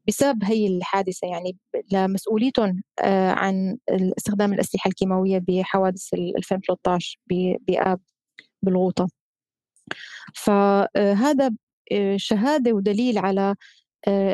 بسبب 0.07 0.43
هي 0.43 0.67
الحادثة 0.67 1.27
يعني 1.27 1.57
لمسؤوليتهم 1.93 2.83
آه، 3.03 3.31
عن 3.31 3.77
استخدام 4.17 4.53
الأسلحة 4.53 4.87
الكيماوية 4.87 5.39
بحوادث 5.47 6.13
2013 6.13 7.19
بآب 7.67 7.99
بالغوطة. 8.63 9.07
فهذا 10.35 11.51
شهادة 12.15 12.73
ودليل 12.73 13.17
على 13.17 13.55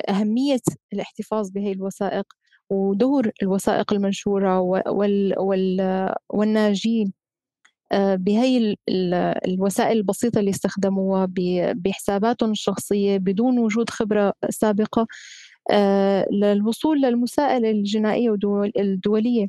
أهمية 0.10 0.60
الاحتفاظ 0.94 1.50
بهي 1.52 1.72
الوثائق 1.72 2.26
ودور 2.70 3.32
الوثائق 3.44 3.94
المنشورة 3.94 4.60
وال 4.60 5.40
وال 5.40 6.16
والناجين 6.30 7.14
آه، 7.92 8.16
بهي 8.16 8.76
الوسائل 9.48 9.98
البسيطة 9.98 10.40
اللي 10.40 10.52
استخدموها 10.52 11.28
بحساباتهم 11.76 12.52
الشخصية 12.52 13.18
بدون 13.18 13.60
وجود 13.60 13.90
خبرة 13.90 14.34
سابقة 14.50 15.08
آه، 15.72 16.28
للوصول 16.32 17.02
للمساءلة 17.02 17.72
الجنائية 17.72 18.30
والدولية 18.46 19.48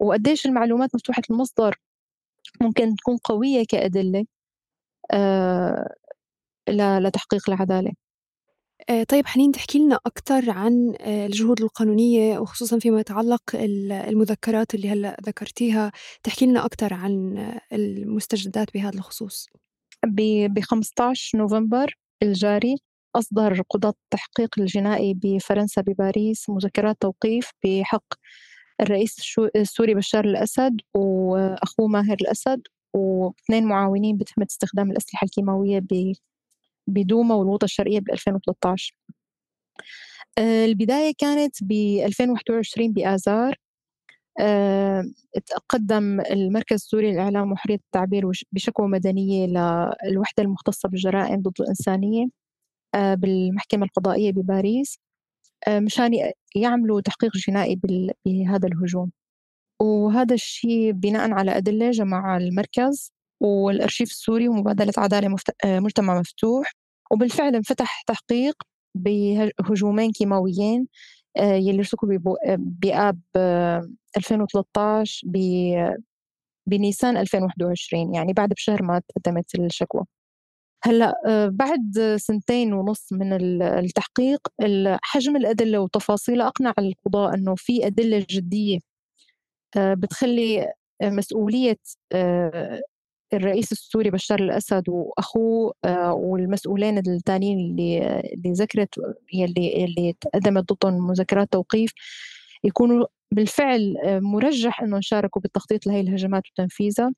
وقديش 0.00 0.46
المعلومات 0.46 0.94
مفتوحة 0.94 1.22
المصدر 1.30 1.76
ممكن 2.62 2.96
تكون 2.96 3.16
قوية 3.24 3.64
كأدلة 3.68 4.24
لتحقيق 6.68 7.50
العدالة 7.50 7.90
آه، 7.90 7.94
طيب 9.08 9.26
حنين 9.26 9.52
تحكي 9.52 9.78
لنا 9.78 9.98
أكثر 10.06 10.50
عن 10.50 10.94
آه، 11.00 11.26
الجهود 11.26 11.60
القانونية 11.60 12.38
وخصوصا 12.38 12.78
فيما 12.78 13.00
يتعلق 13.00 13.42
المذكرات 13.92 14.74
اللي 14.74 14.88
هلأ 14.90 15.16
ذكرتيها. 15.26 15.92
تحكي 16.22 16.46
لنا 16.46 16.64
أكثر 16.66 16.94
عن 16.94 17.38
المستجدات 17.72 18.74
بهذا 18.74 18.94
الخصوص. 18.94 19.48
ب 20.06 20.60
15 20.60 21.38
نوفمبر 21.38 21.94
الجاري 22.22 22.76
أصدر 23.16 23.62
قضاة 23.70 23.94
التحقيق 24.04 24.58
الجنائي 24.58 25.14
بفرنسا 25.14 25.80
بباريس 25.82 26.50
مذكرات 26.50 26.96
توقيف 27.00 27.50
بحق 27.64 28.14
الرئيس 28.80 29.16
السوري 29.56 29.94
بشار 29.94 30.24
الأسد 30.24 30.80
وأخوه 30.94 31.88
ماهر 31.88 32.16
الأسد 32.20 32.62
واثنين 32.94 33.64
معاونين 33.64 34.16
بتهمة 34.16 34.46
استخدام 34.50 34.90
الأسلحة 34.90 35.24
الكيماوية 35.24 35.78
بدوما 36.86 37.34
والغوطة 37.34 37.64
الشرقية 37.64 38.00
ب 38.00 38.10
2013 38.10 38.94
آه، 40.38 40.64
البداية 40.64 41.12
كانت 41.18 41.64
ب 41.64 41.72
2021 42.06 42.92
بآذار. 42.92 43.56
آه، 44.40 45.04
تقدم 45.46 46.20
المركز 46.20 46.74
السوري 46.76 47.12
للإعلام 47.12 47.52
وحرية 47.52 47.74
التعبير 47.76 48.30
بشكوى 48.52 48.88
مدنية 48.88 49.46
للوحدة 49.46 50.42
المختصة 50.42 50.88
بالجرائم 50.88 51.42
ضد 51.42 51.60
الإنسانية 51.60 52.26
آه، 52.94 53.14
بالمحكمة 53.14 53.84
القضائية 53.86 54.32
بباريس 54.32 54.98
مشان 55.68 56.32
يعملوا 56.56 57.00
تحقيق 57.00 57.32
جنائي 57.36 57.80
بهذا 58.26 58.68
الهجوم. 58.68 59.12
وهذا 59.82 60.34
الشيء 60.34 60.92
بناء 60.92 61.32
على 61.32 61.56
أدلة 61.56 61.90
جمع 61.90 62.36
المركز. 62.36 63.12
والأرشيف 63.42 64.10
السوري 64.10 64.48
ومبادلة 64.48 64.92
عدالة. 64.98 65.36
آه، 65.64 65.80
مجتمع 65.80 66.20
مفتوح 66.20 66.72
وبالفعل 67.10 67.56
انفتح 67.56 68.02
تحقيق 68.06 68.62
بهجومين 68.94 70.12
كيماويين 70.12 70.86
آه، 71.36 71.54
يلي 71.54 71.78
ارتكبوا 71.78 72.36
آه، 72.52 72.56
بآب 72.60 73.20
2013 74.16 75.22
ب 75.26 75.36
بنيسان 76.66 77.16
2021 77.16 78.14
يعني 78.14 78.32
بعد 78.32 78.48
بشهر 78.48 78.82
ما 78.82 79.02
تقدمت 79.08 79.54
الشكوى 79.54 80.04
هلأ 80.84 81.14
بعد 81.52 82.16
سنتين 82.16 82.72
ونص 82.74 83.12
من 83.12 83.32
التحقيق 83.62 84.48
حجم 85.02 85.36
الأدلة 85.36 85.78
وتفاصيلها 85.80 86.46
أقنع 86.48 86.74
القضاء 86.78 87.34
أنه 87.34 87.54
في 87.56 87.86
أدلة 87.86 88.26
جدية 88.30 88.78
بتخلي 89.76 90.72
مسؤولية 91.02 91.78
الرئيس 93.34 93.72
السوري 93.72 94.10
بشار 94.10 94.40
الأسد 94.40 94.88
وأخوه 94.88 95.74
آه، 95.84 96.12
والمسؤولين 96.12 96.98
الثانيين 96.98 97.58
اللي 97.58 98.20
اللي 98.34 98.52
ذكرت 98.52 98.88
يلي 99.32 99.84
اللي 99.84 100.14
تقدمت 100.20 100.72
ضدهم 100.72 101.06
مذكرات 101.06 101.52
توقيف 101.52 101.92
يكونوا 102.64 103.06
بالفعل 103.32 103.96
آه، 104.04 104.18
مرجح 104.18 104.82
انهم 104.82 105.00
شاركوا 105.00 105.42
بالتخطيط 105.42 105.86
لهي 105.86 106.00
الهجمات 106.00 106.42
وتنفيذها 106.50 107.12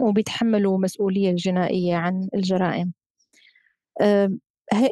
وبيتحملوا 0.00 0.78
مسؤولية 0.78 1.30
الجنائية 1.30 1.96
عن 1.96 2.28
الجرائم 2.34 2.92
آه، 4.00 4.30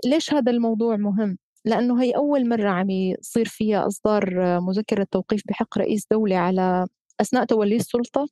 ليش 0.06 0.34
هذا 0.34 0.52
الموضوع 0.52 0.96
مهم؟ 0.96 1.38
لأنه 1.64 2.02
هي 2.02 2.10
أول 2.12 2.48
مرة 2.48 2.68
عم 2.68 2.90
يصير 2.90 3.48
فيها 3.48 3.86
إصدار 3.86 4.60
مذكرة 4.60 5.06
توقيف 5.10 5.42
بحق 5.48 5.78
رئيس 5.78 6.06
دولة 6.10 6.36
على 6.36 6.86
أثناء 7.20 7.44
توليه 7.44 7.76
السلطة 7.76 8.28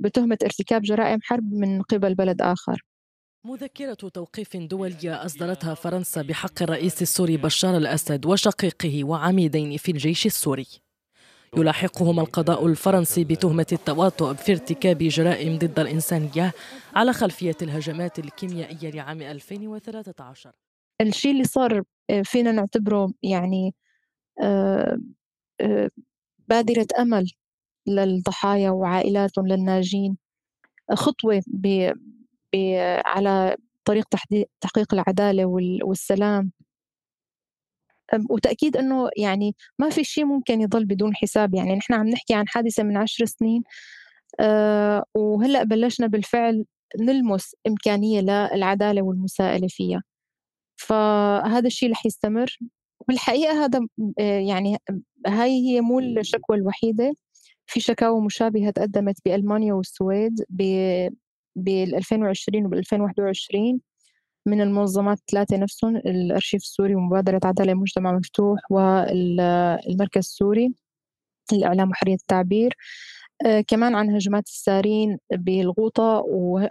بتهمة 0.00 0.38
ارتكاب 0.42 0.82
جرائم 0.82 1.18
حرب 1.22 1.52
من 1.52 1.82
قبل 1.82 2.14
بلد 2.14 2.42
آخر. 2.42 2.84
مذكرة 3.44 3.94
توقيف 3.94 4.56
دولية 4.56 5.24
أصدرتها 5.24 5.74
فرنسا 5.74 6.22
بحق 6.22 6.62
الرئيس 6.62 7.02
السوري 7.02 7.36
بشار 7.36 7.76
الأسد 7.76 8.26
وشقيقه 8.26 9.04
وعميدين 9.04 9.76
في 9.76 9.92
الجيش 9.92 10.26
السوري. 10.26 10.66
يلاحقهما 11.56 12.22
القضاء 12.22 12.66
الفرنسي 12.66 13.24
بتهمة 13.24 13.66
التواطؤ 13.72 14.34
في 14.34 14.52
ارتكاب 14.52 14.98
جرائم 14.98 15.58
ضد 15.58 15.78
الإنسانية 15.78 16.52
على 16.94 17.12
خلفية 17.12 17.56
الهجمات 17.62 18.18
الكيميائية 18.18 18.90
لعام 18.90 19.22
2013 19.22 20.52
الشيء 21.00 21.32
اللي 21.32 21.44
صار 21.44 21.82
آه، 22.10 22.22
فينا 22.22 22.52
نعتبره 22.52 23.12
يعني 23.22 23.74
آه، 24.42 24.98
آه، 25.60 25.90
بادرة 26.48 26.86
أمل 26.98 27.32
للضحايا 27.88 28.70
وعائلاتهم 28.70 29.46
للناجين. 29.46 30.16
خطوة 30.94 31.42
ب... 31.46 31.92
ب... 32.54 32.56
على 33.06 33.56
طريق 33.84 34.06
تحقيق 34.60 34.94
العدالة 34.94 35.44
والسلام. 35.84 36.52
وتأكيد 38.30 38.76
أنه 38.76 39.08
يعني 39.16 39.56
ما 39.78 39.90
في 39.90 40.04
شيء 40.04 40.24
ممكن 40.24 40.60
يضل 40.60 40.84
بدون 40.84 41.16
حساب. 41.16 41.54
يعني 41.54 41.74
نحن 41.76 41.94
عم 41.94 42.08
نحكي 42.08 42.34
عن 42.34 42.48
حادثة 42.48 42.82
من 42.82 42.96
عشر 42.96 43.24
سنين 43.24 43.62
أه 44.40 45.04
وهلأ 45.14 45.64
بلشنا 45.64 46.06
بالفعل 46.06 46.64
نلمس 47.00 47.56
إمكانية 47.66 48.20
للعدالة 48.20 49.02
والمساءلة 49.02 49.68
فيها. 49.70 50.02
فهذا 50.76 51.66
الشيء 51.66 51.90
رح 51.92 52.06
يستمر. 52.06 52.58
بالحقيقة 53.08 53.64
هذا 53.64 53.80
آه، 54.20 54.40
يعني 54.40 54.76
هاي 55.26 55.50
هي 55.68 55.80
مو 55.80 56.00
الشكوى 56.00 56.56
الوحيدة. 56.56 57.14
في 57.68 57.80
شكاوى 57.80 58.20
مشابهة 58.20 58.70
تقدمت 58.70 59.16
بألمانيا 59.24 59.74
والسويد 59.74 60.44
ب 60.50 61.68
2020 61.68 62.66
وب 62.66 62.74
2021 62.74 63.80
من 64.46 64.60
المنظمات 64.60 65.18
الثلاثة 65.18 65.56
نفسهم 65.56 65.96
الأرشيف 65.96 66.62
السوري 66.62 66.94
ومبادرة 66.94 67.40
عدالة 67.44 67.74
مجتمع 67.74 68.12
مفتوح 68.12 68.60
والمركز 68.70 70.18
السوري 70.18 70.74
للإعلام 71.52 71.90
وحرية 71.90 72.14
التعبير. 72.14 72.74
آه، 73.46 73.60
كمان 73.60 73.94
عن 73.94 74.10
هجمات 74.10 74.46
السارين 74.46 75.18
بالغوطة 75.30 76.18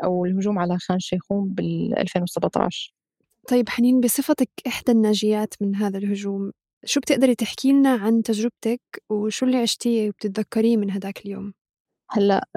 أو 0.03 0.25
الهجوم 0.25 0.59
على 0.59 0.77
خان 0.77 0.99
شيخون 0.99 1.49
بال 1.49 1.99
2017 1.99 2.93
طيب 3.47 3.69
حنين 3.69 4.01
بصفتك 4.01 4.49
إحدى 4.67 4.91
الناجيات 4.91 5.53
من 5.61 5.75
هذا 5.75 5.97
الهجوم 5.97 6.51
شو 6.85 6.99
بتقدري 6.99 7.35
تحكي 7.35 7.71
لنا 7.71 7.89
عن 7.89 8.23
تجربتك 8.23 8.81
وشو 9.09 9.45
اللي 9.45 9.57
عشتيه 9.57 10.09
وبتتذكريه 10.09 10.77
من 10.77 10.91
هداك 10.91 11.25
اليوم؟ 11.25 11.53
هلأ 12.11 12.47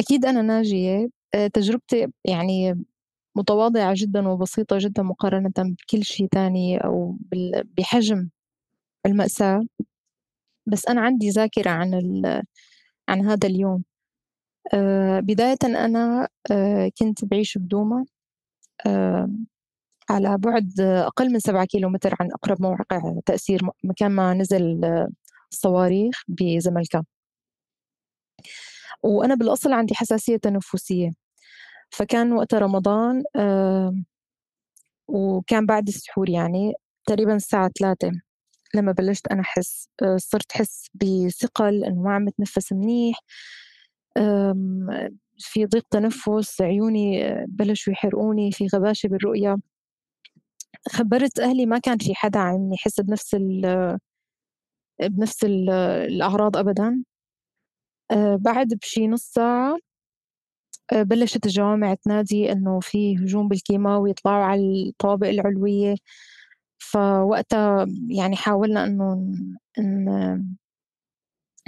أكيد 0.00 0.24
أنا 0.26 0.42
ناجية. 0.42 1.08
آه، 1.34 1.46
تجربتي 1.46 2.06
يعني 2.24 2.84
متواضعة 3.36 3.94
جدا 3.96 4.28
وبسيطة 4.28 4.78
جدا 4.80 5.02
مقارنة 5.02 5.52
بكل 5.58 6.04
شيء 6.04 6.28
تاني 6.30 6.78
أو 6.78 7.16
بحجم 7.78 8.28
المأساة. 9.06 9.66
بس 10.66 10.88
أنا 10.88 11.00
عندي 11.00 11.30
ذاكرة 11.30 11.70
عن 11.70 11.94
عن 13.08 13.26
هذا 13.26 13.48
اليوم. 13.48 13.84
آه، 14.74 15.20
بداية 15.20 15.58
أنا 15.64 16.28
آه، 16.52 16.90
كنت 17.00 17.24
بعيش 17.24 17.58
بدوما 17.58 18.06
على 20.10 20.38
بعد 20.38 20.80
أقل 20.80 21.32
من 21.32 21.38
سبعة 21.40 21.64
كيلو 21.64 21.88
متر 21.88 22.14
عن 22.20 22.28
أقرب 22.32 22.62
موقع 22.62 23.00
تأثير 23.26 23.60
مكان 23.84 24.10
ما 24.10 24.34
نزل 24.34 24.80
الصواريخ 25.52 26.22
بزملكا 26.28 27.04
وأنا 29.02 29.34
بالأصل 29.34 29.72
عندي 29.72 29.94
حساسية 29.94 30.36
تنفسية. 30.36 31.10
فكان 31.90 32.32
وقت 32.32 32.54
رمضان 32.54 33.24
وكان 35.08 35.66
بعد 35.66 35.88
السحور 35.88 36.30
يعني 36.30 36.72
تقريبا 37.06 37.36
الساعة 37.36 37.70
ثلاثة 37.80 38.10
لما 38.74 38.92
بلشت 38.92 39.26
أنا 39.28 39.40
أحس 39.40 39.88
آه، 40.02 40.16
صرت 40.18 40.52
أحس 40.52 40.88
بثقل 40.94 41.84
إنه 41.84 42.02
ما 42.02 42.14
عم 42.14 42.24
بتنفس 42.26 42.72
منيح 42.72 43.20
في 45.38 45.66
ضيق 45.66 45.86
تنفس 45.90 46.60
عيوني 46.62 47.26
آه، 47.28 47.44
بلشوا 47.48 47.92
يحرقوني 47.92 48.52
في 48.52 48.66
غباشة 48.74 49.06
بالرؤية. 49.08 49.56
خبرت 50.86 51.38
أهلي 51.40 51.66
ما 51.66 51.78
كان 51.78 51.98
في 51.98 52.14
حدا 52.14 52.38
عم 52.40 52.72
يحس 52.72 53.00
بنفس 53.00 53.34
ال 53.34 53.98
بنفس 55.02 55.44
ال 55.44 55.70
الأعراض 55.70 56.56
أبدا. 56.56 57.04
آه، 58.10 58.36
بعد 58.36 58.68
بشي 58.74 59.08
نص 59.08 59.22
ساعة 59.22 59.78
آه، 60.92 61.02
بلشت 61.02 61.46
الجوامع 61.46 61.94
تنادي 61.94 62.52
إنه 62.52 62.80
في 62.80 63.16
هجوم 63.16 63.48
بالكيماوي 63.48 64.10
يطلعوا 64.10 64.44
على 64.44 64.60
الطوابق 64.88 65.28
العلوية. 65.28 65.94
فوقتها 66.78 67.86
يعني 68.10 68.36
حاولنا 68.36 68.84
إنه 68.84 69.12
إن 69.78 70.58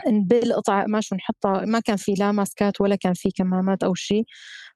نبل 0.08 0.52
قطع 0.54 0.82
قماش 0.84 1.12
ونحطها. 1.12 1.64
ما 1.64 1.80
كان 1.80 1.96
في 1.96 2.12
لا 2.14 2.32
ماسكات 2.32 2.80
ولا 2.80 2.96
كان 2.96 3.14
في 3.14 3.30
كمامات 3.30 3.82
أو 3.82 3.94
شيء 3.94 4.24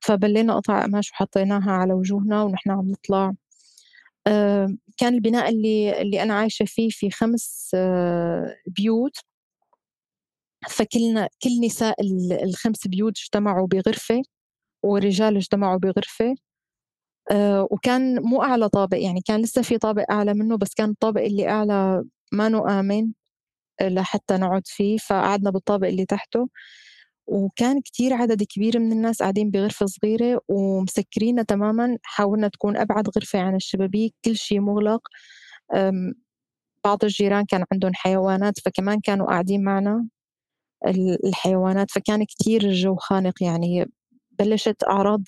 فبلينا 0.01 0.57
قطع 0.57 0.83
قماش 0.83 1.11
وحطيناها 1.11 1.71
على 1.73 1.93
وجوهنا 1.95 2.43
ونحن 2.43 2.71
عم 2.71 2.91
نطلع. 2.91 3.35
كان 4.99 5.15
البناء 5.15 5.49
اللي 5.51 6.03
اللي 6.03 6.23
أنا 6.23 6.35
عايشة 6.35 6.65
فيه 6.65 6.89
في 6.91 7.11
خمس 7.11 7.71
آه، 7.75 8.57
بيوت. 8.67 9.17
فكلنا 10.69 11.29
كل 11.43 11.61
نساء 11.67 11.97
الخمس 12.45 12.87
بيوت 12.89 13.19
اجتمعوا 13.19 13.67
بغرفة 13.67 14.23
ورجال 14.85 15.37
اجتمعوا 15.37 15.79
بغرفة. 15.79 16.35
آه، 17.33 17.69
وكان 17.71 18.23
مو 18.23 18.43
أعلى 18.43 18.69
طابق 18.69 18.99
يعني 18.99 19.21
كان 19.27 19.43
لسه 19.43 19.63
في 19.63 19.79
طابق 19.79 20.05
أعلى 20.13 20.35
منه 20.35 20.57
بس 20.59 20.75
كان 20.75 20.91
الطابق 20.91 21.21
اللي 21.23 21.49
أعلى 21.49 22.05
ما 22.33 22.81
آمن 22.81 23.13
لحتى 23.83 24.35
نقعد 24.39 24.63
فيه. 24.69 24.99
فقعدنا 24.99 25.51
بالطابق 25.51 25.87
اللي 25.89 26.07
تحته. 26.07 26.49
وكان 27.27 27.81
كتير 27.81 28.13
عدد 28.15 28.43
كبير 28.43 28.79
من 28.79 28.93
الناس 28.93 29.23
قاعدين 29.23 29.51
بغرفة 29.51 29.87
صغيرة 29.87 30.41
ومسكرينها 30.49 31.43
تماما 31.45 31.99
حاولنا 32.03 32.49
تكون 32.49 32.77
أبعد 32.77 33.09
غرفة 33.17 33.39
عن 33.41 33.55
الشبابيك 33.57 34.15
كل 34.25 34.37
شيء 34.37 34.61
مغلق. 34.61 35.09
بعض 36.85 37.05
الجيران 37.05 37.45
كان 37.45 37.65
عندهم 37.73 37.93
حيوانات 37.95 38.59
فكمان 38.61 39.01
كانوا 39.01 39.27
قاعدين 39.27 39.65
معنا. 39.65 40.09
الحيوانات 41.27 41.91
فكان 41.91 42.25
كتير 42.25 42.63
الجو 42.65 42.97
خانق 42.97 43.43
يعني. 43.43 43.87
بلشت 44.39 44.85
أعراض 44.85 45.23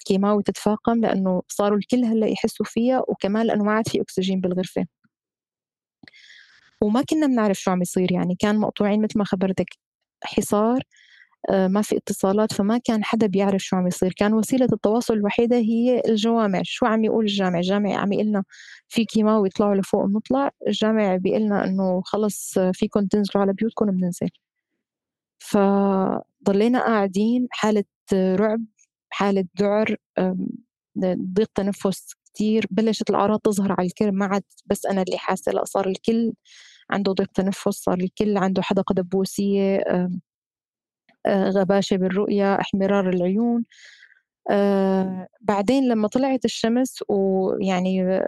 الكيماوي 0.00 0.42
تتفاقم 0.42 1.00
لأنه 1.00 1.42
صاروا 1.48 1.78
الكل 1.78 2.04
هلأ 2.04 2.26
يحسوا 2.26 2.66
فيها 2.68 3.02
وكمان 3.08 3.46
لأنه 3.46 3.64
ما 3.64 3.72
عاد 3.72 3.88
في 3.88 4.00
أكسجين 4.00 4.40
بالغرفة. 4.40 4.86
وما 6.82 7.02
كنا 7.02 7.26
بنعرف 7.26 7.58
شو 7.60 7.70
عم 7.70 7.82
يصير 7.82 8.12
يعني 8.12 8.34
كان 8.38 8.58
مقطوعين 8.58 9.02
مثل 9.02 9.18
ما 9.18 9.24
خبرتك. 9.24 9.66
حصار 10.24 10.82
آه، 11.50 11.68
ما 11.68 11.82
في 11.82 11.96
اتصالات 11.96 12.52
فما 12.52 12.78
كان 12.78 13.04
حدا 13.04 13.26
بيعرف 13.26 13.62
شو 13.62 13.76
عم 13.76 13.86
يصير. 13.86 14.12
كان 14.16 14.34
وسيلة 14.34 14.68
التواصل 14.72 15.14
الوحيدة 15.14 15.56
هي 15.56 16.02
الجوامع. 16.08 16.60
شو 16.64 16.86
عم 16.86 17.04
يقول 17.04 17.24
الجامع؟ 17.24 17.58
الجامع 17.58 17.96
عم 17.96 18.12
يقلنا 18.12 18.44
في 18.88 19.04
كيماوي 19.04 19.48
يطلعوا 19.48 19.74
لفوق 19.74 20.04
ونطلع. 20.04 20.50
الجامع 20.68 21.16
بيقلنا 21.16 21.64
إنه 21.64 22.02
خلص 22.04 22.58
فيكم 22.74 23.06
تنزلوا 23.06 23.42
على 23.44 23.52
بيوتكم 23.52 23.86
بننزل 23.90 24.28
فضلينا 25.38 26.80
قاعدين 26.86 27.48
حالة 27.50 27.84
رعب 28.14 28.60
حالة 29.10 29.44
ذعر 29.60 29.96
ضيق 31.34 31.50
تنفس 31.54 32.14
كتير. 32.26 32.66
بلشت 32.70 33.10
الأعراض 33.10 33.38
تظهر 33.40 33.72
على 33.78 33.86
الكل. 33.88 34.12
ما 34.12 34.26
عاد 34.26 34.42
بس 34.66 34.86
أنا 34.86 35.02
اللي 35.02 35.18
حاسة 35.18 35.52
لا 35.52 35.64
صار 35.64 35.88
الكل 35.88 36.32
عنده 36.90 37.12
ضيق 37.12 37.28
تنفس 37.34 37.68
صار 37.68 37.98
الكل 38.00 38.36
عنده 38.38 38.62
حدقة 38.62 38.92
دبوسية 38.94 39.78
آه، 41.26 41.50
غباشة 41.50 41.96
بالرؤية 41.96 42.54
احمرار 42.60 43.08
العيون. 43.10 43.64
آه، 44.50 45.28
بعدين 45.40 45.88
لما 45.88 46.08
طلعت 46.08 46.44
الشمس 46.44 47.04
ويعني 47.08 48.20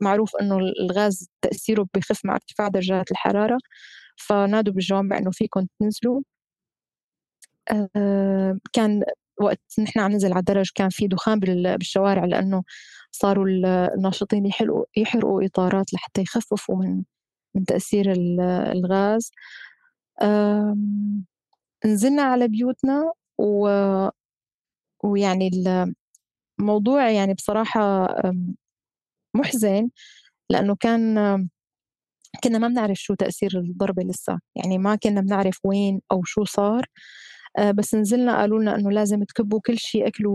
معروف 0.00 0.36
إنه 0.40 0.58
الغاز 0.58 1.28
تأثيره 1.42 1.86
بخف 1.94 2.24
مع 2.24 2.34
ارتفاع 2.34 2.68
درجات 2.68 3.10
الحرارة 3.10 3.58
فنادوا 4.16 4.72
بالجوامع 4.74 5.18
انه 5.18 5.30
فيكم 5.30 5.66
تنزلوا. 5.80 6.22
آه، 7.96 8.58
كان 8.72 9.02
وقت 9.40 9.60
نحن 9.80 10.00
عم 10.00 10.12
ننزل 10.12 10.32
على 10.32 10.40
الدرج 10.40 10.70
كان 10.74 10.88
في 10.90 11.06
دخان 11.08 11.40
بالشوارع 11.40 12.24
لأنه 12.24 12.62
صاروا 13.12 13.46
الناشطين 13.96 14.46
يحرقوا 14.46 14.84
يحرقوا 14.96 15.46
إطارات 15.46 15.94
لحتى 15.94 16.22
يخففوا 16.22 16.76
من 16.76 17.02
من 17.54 17.64
تأثير 17.64 18.12
الغاز. 18.72 19.30
نزلنا 21.86 22.22
على 22.22 22.48
بيوتنا 22.48 23.12
و 23.38 23.68
ويعني 25.04 25.50
الموضوع 26.60 27.10
يعني 27.10 27.34
بصراحة 27.34 28.08
محزن 29.36 29.90
لأنه 30.50 30.76
كان 30.80 31.16
كنا 32.44 32.58
ما 32.58 32.68
بنعرف 32.68 32.98
شو 32.98 33.14
تأثير 33.14 33.50
الضربة 33.60 34.02
لسه. 34.02 34.40
يعني 34.56 34.78
ما 34.78 34.96
كنا 34.96 35.20
بنعرف 35.20 35.58
وين 35.64 36.00
أو 36.12 36.24
شو 36.24 36.44
صار. 36.44 36.86
بس 37.74 37.94
نزلنا 37.94 38.40
قالوا 38.40 38.60
لنا 38.60 38.74
إنه 38.76 38.90
لازم 38.90 39.24
تكبوا 39.24 39.60
كل 39.60 39.78
شيء 39.78 40.06
أكل 40.08 40.26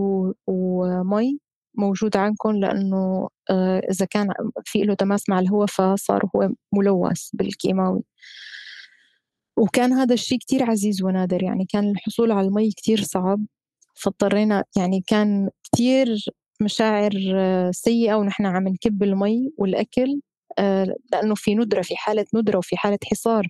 ومي 0.46 1.38
موجود 1.78 2.16
عندكم 2.16 2.52
لأنه 2.52 3.28
آه، 3.50 3.78
إذا 3.90 4.06
كان 4.06 4.28
في 4.64 4.82
له 4.82 4.94
تماس 4.94 5.28
مع 5.28 5.38
الهواء 5.38 5.66
فصار 5.66 6.22
هو 6.36 6.50
ملوث 6.72 7.30
بالكيماوي. 7.34 8.02
وكان 9.56 9.92
هذا 9.92 10.14
الشيء 10.14 10.38
كتير 10.38 10.70
عزيز 10.70 11.02
ونادر 11.02 11.42
يعني 11.42 11.66
كان 11.72 11.90
الحصول 11.90 12.32
على 12.32 12.46
المي 12.48 12.70
كتير 12.70 13.02
صعب. 13.02 13.46
فاضطرينا 13.94 14.64
يعني 14.76 15.02
كان 15.06 15.50
كتير 15.64 16.24
مشاعر 16.60 17.12
آه، 17.36 17.70
سيئة 17.70 18.14
ونحن 18.14 18.46
عم 18.46 18.68
نكب 18.68 19.02
المي 19.02 19.52
والأكل 19.58 20.20
آه، 20.58 20.96
لأنه 21.12 21.34
في 21.34 21.54
ندرة 21.54 21.82
في 21.82 21.96
حالة 21.96 22.26
ندرة 22.34 22.58
وفي 22.58 22.76
حالة 22.76 22.98
حصار. 23.10 23.48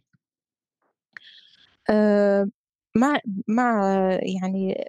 آه، 1.90 2.46
مع 2.96 3.18
مع 3.48 3.82
يعني 4.22 4.84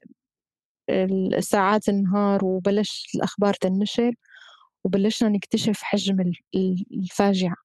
ساعات 1.41 1.89
النهار 1.89 2.45
وبلش 2.45 3.11
الأخبار 3.15 3.53
تنشر 3.53 4.13
وبلشنا 4.85 5.29
نكتشف 5.29 5.83
حجم 5.83 6.33
الفاجعة. 6.93 7.55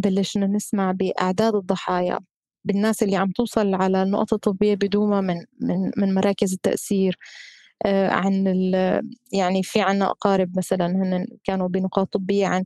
بلشنا 0.00 0.46
نسمع 0.48 0.92
بأعداد 0.92 1.54
الضحايا 1.54 2.20
بالناس 2.66 3.02
اللي 3.02 3.16
عم 3.16 3.32
توصل 3.32 3.74
على 3.74 4.02
النقط 4.04 4.34
الطبية 4.34 4.74
بدوما 4.74 5.20
من 5.20 5.36
من 5.60 5.92
من 5.98 6.14
مراكز 6.14 6.52
التأثير. 6.54 7.18
آه، 7.86 8.08
عن 8.10 8.46
يعني 9.32 9.62
في 9.62 9.80
عنا 9.82 10.06
أقارب 10.10 10.58
مثلا 10.58 10.86
هن 10.88 11.26
كانوا 11.44 11.68
بنقاط 11.68 12.12
طبية 12.14 12.46
عن 12.46 12.64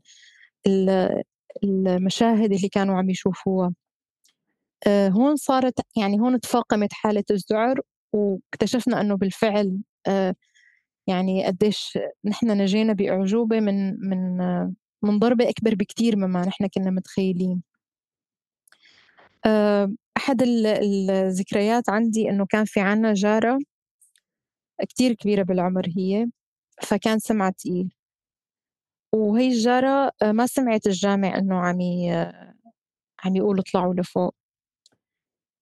المشاهد 1.64 2.52
اللي 2.52 2.68
كانوا 2.68 2.98
عم 2.98 3.10
يشوفوها. 3.10 3.74
هون 4.88 5.36
صارت 5.36 5.80
يعني 5.96 6.20
هون 6.20 6.40
تفاقمت 6.40 6.92
حالة 6.92 7.24
الذعر 7.30 7.80
واكتشفنا 8.12 9.00
أنه 9.00 9.16
بالفعل 9.16 9.78
آه، 10.08 10.34
يعني 11.08 11.46
قديش 11.46 11.98
نحن 12.24 12.46
نجينا 12.62 12.92
بأعجوبة 12.92 13.60
من 13.60 14.00
من 14.10 14.38
من 15.02 15.18
ضربة 15.18 15.48
أكبر 15.50 15.74
بكتير 15.74 16.16
مما 16.16 16.46
نحن 16.46 16.66
كنا 16.66 16.90
متخيلين. 16.90 17.62
آه، 19.46 19.92
أحد 20.16 20.42
الذكريات 20.42 21.90
عندي 21.90 22.30
إنه 22.30 22.46
كان 22.46 22.64
في 22.64 22.80
عنا 22.80 23.14
جارة 23.14 23.58
كتير 24.88 25.12
كبيرة 25.14 25.42
بالعمر 25.42 25.86
هي 25.96 26.26
فكان 26.82 27.18
سمعها 27.18 27.50
تقيل. 27.50 27.90
وهي 29.14 29.48
الجارة 29.48 30.12
آه، 30.22 30.32
ما 30.32 30.46
سمعت 30.46 30.86
الجامع 30.86 31.38
إنه 31.38 31.54
عم 31.60 31.78
عم 33.24 33.36
يقول 33.36 33.58
اطلعوا 33.58 33.94
لفوق. 33.94 34.34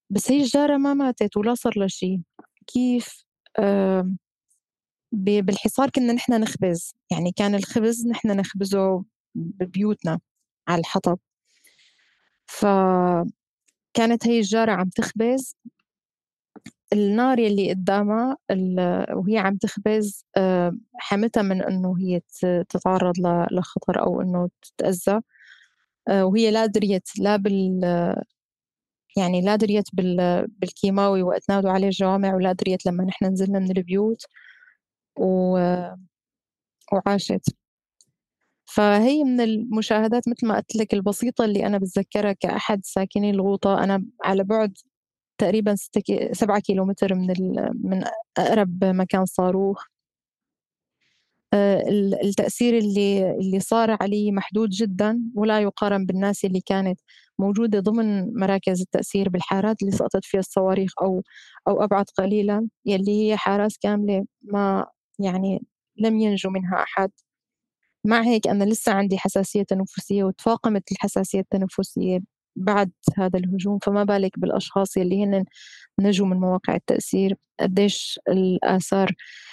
بس 0.09 0.31
هي 0.31 0.41
الجارة 0.41 0.77
ما 0.77 0.93
ماتت 0.93 1.37
ولا 1.37 1.55
صار 1.55 1.73
لها 1.79 1.87
شيء 1.87 2.19
كيف؟ 2.67 3.23
آه 3.59 4.09
بالحصار 5.13 5.89
كنا 5.89 6.13
نحن 6.13 6.33
نخبز. 6.41 6.93
يعني 7.11 7.31
كان 7.31 7.55
الخبز 7.55 8.07
نحن 8.07 8.27
نخبزه 8.31 9.03
ببيوتنا 9.35 10.19
على 10.67 10.79
الحطب. 10.79 11.19
فكانت 12.47 13.47
هي 14.27 14.39
الجارة 14.39 14.71
عم 14.71 14.89
تخبز. 14.89 15.55
النار 16.93 17.39
يلي 17.39 17.69
قدامها 17.73 18.37
وهي 19.13 19.37
عم 19.37 19.57
تخبز 19.57 20.25
آه، 20.37 20.71
حمتها 20.95 21.43
من 21.43 21.61
إنه 21.61 21.95
هي 21.99 22.21
تتعرض 22.69 23.13
لخطر 23.51 24.01
أو 24.01 24.21
إنه 24.21 24.49
تتأذى. 24.61 25.21
آه، 26.09 26.25
وهي 26.25 26.51
لا 26.51 26.65
دريت 26.65 27.09
لا 27.19 27.35
بال 27.35 27.81
يعني 29.17 29.41
لا 29.41 29.55
دريت 29.55 29.85
بالكيماوي 30.61 31.23
وقت 31.23 31.49
نادوا 31.49 31.71
عليه 31.71 31.87
الجوامع 31.87 32.35
ولا 32.35 32.51
دريت 32.51 32.85
لما 32.85 33.03
نحن 33.03 33.25
نزلنا 33.25 33.59
من 33.59 33.77
البيوت 33.77 34.25
و... 35.19 35.57
وعاشت. 36.93 37.41
فهي 38.65 39.23
من 39.23 39.41
المشاهدات 39.41 40.29
مثل 40.29 40.47
ما 40.47 40.55
قلت 40.57 40.75
لك 40.75 40.93
البسيطة 40.93 41.45
اللي 41.45 41.65
أنا 41.65 41.77
بتذكرها 41.77 42.33
كأحد 42.33 42.81
ساكني 42.85 43.29
الغوطة. 43.29 43.83
أنا 43.83 44.05
على 44.23 44.43
بعد 44.43 44.73
تقريبا 45.37 45.75
ستة 45.75 46.01
كي... 46.01 46.33
سبعة 46.33 46.59
كيلومتر 46.59 47.15
من 47.15 47.31
ال... 47.31 47.71
من 47.83 48.03
أقرب 48.37 48.85
مكان 48.85 49.25
صاروخ. 49.25 49.85
التأثير 52.23 52.77
اللي 52.77 53.31
اللي 53.31 53.59
صار 53.59 53.97
علي 54.01 54.31
محدود 54.31 54.69
جدا 54.69 55.19
ولا 55.35 55.59
يقارن 55.61 56.05
بالناس 56.05 56.45
اللي 56.45 56.61
كانت 56.61 56.99
موجودة 57.39 57.79
ضمن 57.79 58.33
مراكز 58.39 58.81
التأثير 58.81 59.29
بالحارات 59.29 59.81
اللي 59.81 59.91
سقطت 59.91 60.25
فيها 60.25 60.39
الصواريخ 60.39 60.91
أو 61.01 61.23
أو 61.67 61.83
أبعد 61.83 62.05
قليلا 62.17 62.67
يلي 62.85 63.31
هي 63.31 63.37
حارات 63.37 63.71
كاملة 63.81 64.25
ما 64.41 64.85
يعني 65.19 65.61
لم 65.97 66.19
ينجو 66.19 66.49
منها 66.49 66.83
أحد. 66.83 67.11
مع 68.05 68.21
هيك 68.23 68.47
أنا 68.47 68.63
لسه 68.63 68.91
عندي 68.93 69.17
حساسية 69.17 69.63
تنفسية 69.63 70.23
وتفاقمت 70.23 70.91
الحساسية 70.91 71.39
التنفسية 71.39 72.19
بعد 72.55 72.91
هذا 73.17 73.39
الهجوم 73.39 73.79
فما 73.79 74.03
بالك 74.03 74.39
بالأشخاص 74.39 74.97
يلي 74.97 75.25
هن 75.25 75.45
نجوا 75.99 76.27
من 76.27 76.37
مواقع 76.37 76.75
التأثير 76.75 77.35
قديش 77.59 78.19
الآثار 78.29 79.11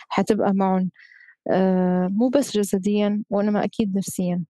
حتبقى 0.08 0.52
معهم. 0.54 0.82
آه، 0.82 0.90
مو 2.08 2.28
بس 2.28 2.56
جسديا 2.56 3.22
وإنما 3.30 3.64
أكيد 3.64 3.96
نفسيا. 3.96 4.44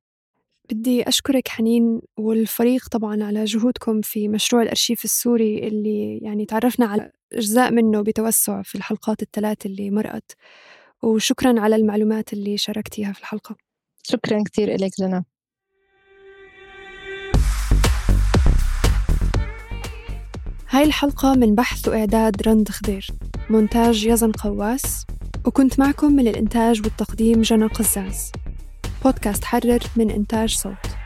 بدي 0.70 1.09
أشكرك 1.09 1.49
حنين 1.49 2.01
والفريق 2.16 2.88
طبعا 2.88 3.24
على 3.24 3.44
جهودكم 3.44 4.01
في 4.01 4.28
مشروع 4.28 4.62
الأرشيف 4.62 5.05
السوري 5.05 5.68
اللي 5.68 6.18
يعني 6.18 6.44
تعرفنا 6.47 6.86
على 6.86 7.12
أجزاء 7.32 7.72
منه 7.72 8.03
بتوسع 8.03 8.62
في 8.62 8.74
الحلقات 8.74 9.22
الثلاث 9.22 9.66
اللي 9.66 9.90
مرقت. 9.90 10.36
وشكرا 11.03 11.61
على 11.61 11.76
المعلومات 11.76 12.32
اللي 12.32 12.57
شاركتيها 12.57 13.12
في 13.12 13.20
الحلقة. 13.20 13.57
شكرا 14.03 14.42
كثير 14.42 14.80
لك 14.80 14.90
جنى 15.01 15.24
هاي 20.70 20.84
الحلقة 20.84 21.34
من 21.34 21.55
بحث 21.55 21.88
وإعداد 21.88 22.42
رند 22.42 22.68
خضير. 22.68 23.07
مونتاج 23.51 24.07
يزن 24.07 24.32
قواس. 24.32 25.07
وكنت 25.47 25.78
معكم 25.78 26.12
من 26.12 26.28
الإنتاج 26.28 26.82
والتقديم 26.84 27.42
جنى 27.42 27.66
قزاز. 27.66 28.32
بودكاست 29.05 29.44
حرر 29.44 29.78
من 29.97 30.11
إنتاج 30.11 30.57
صوت. 30.57 31.05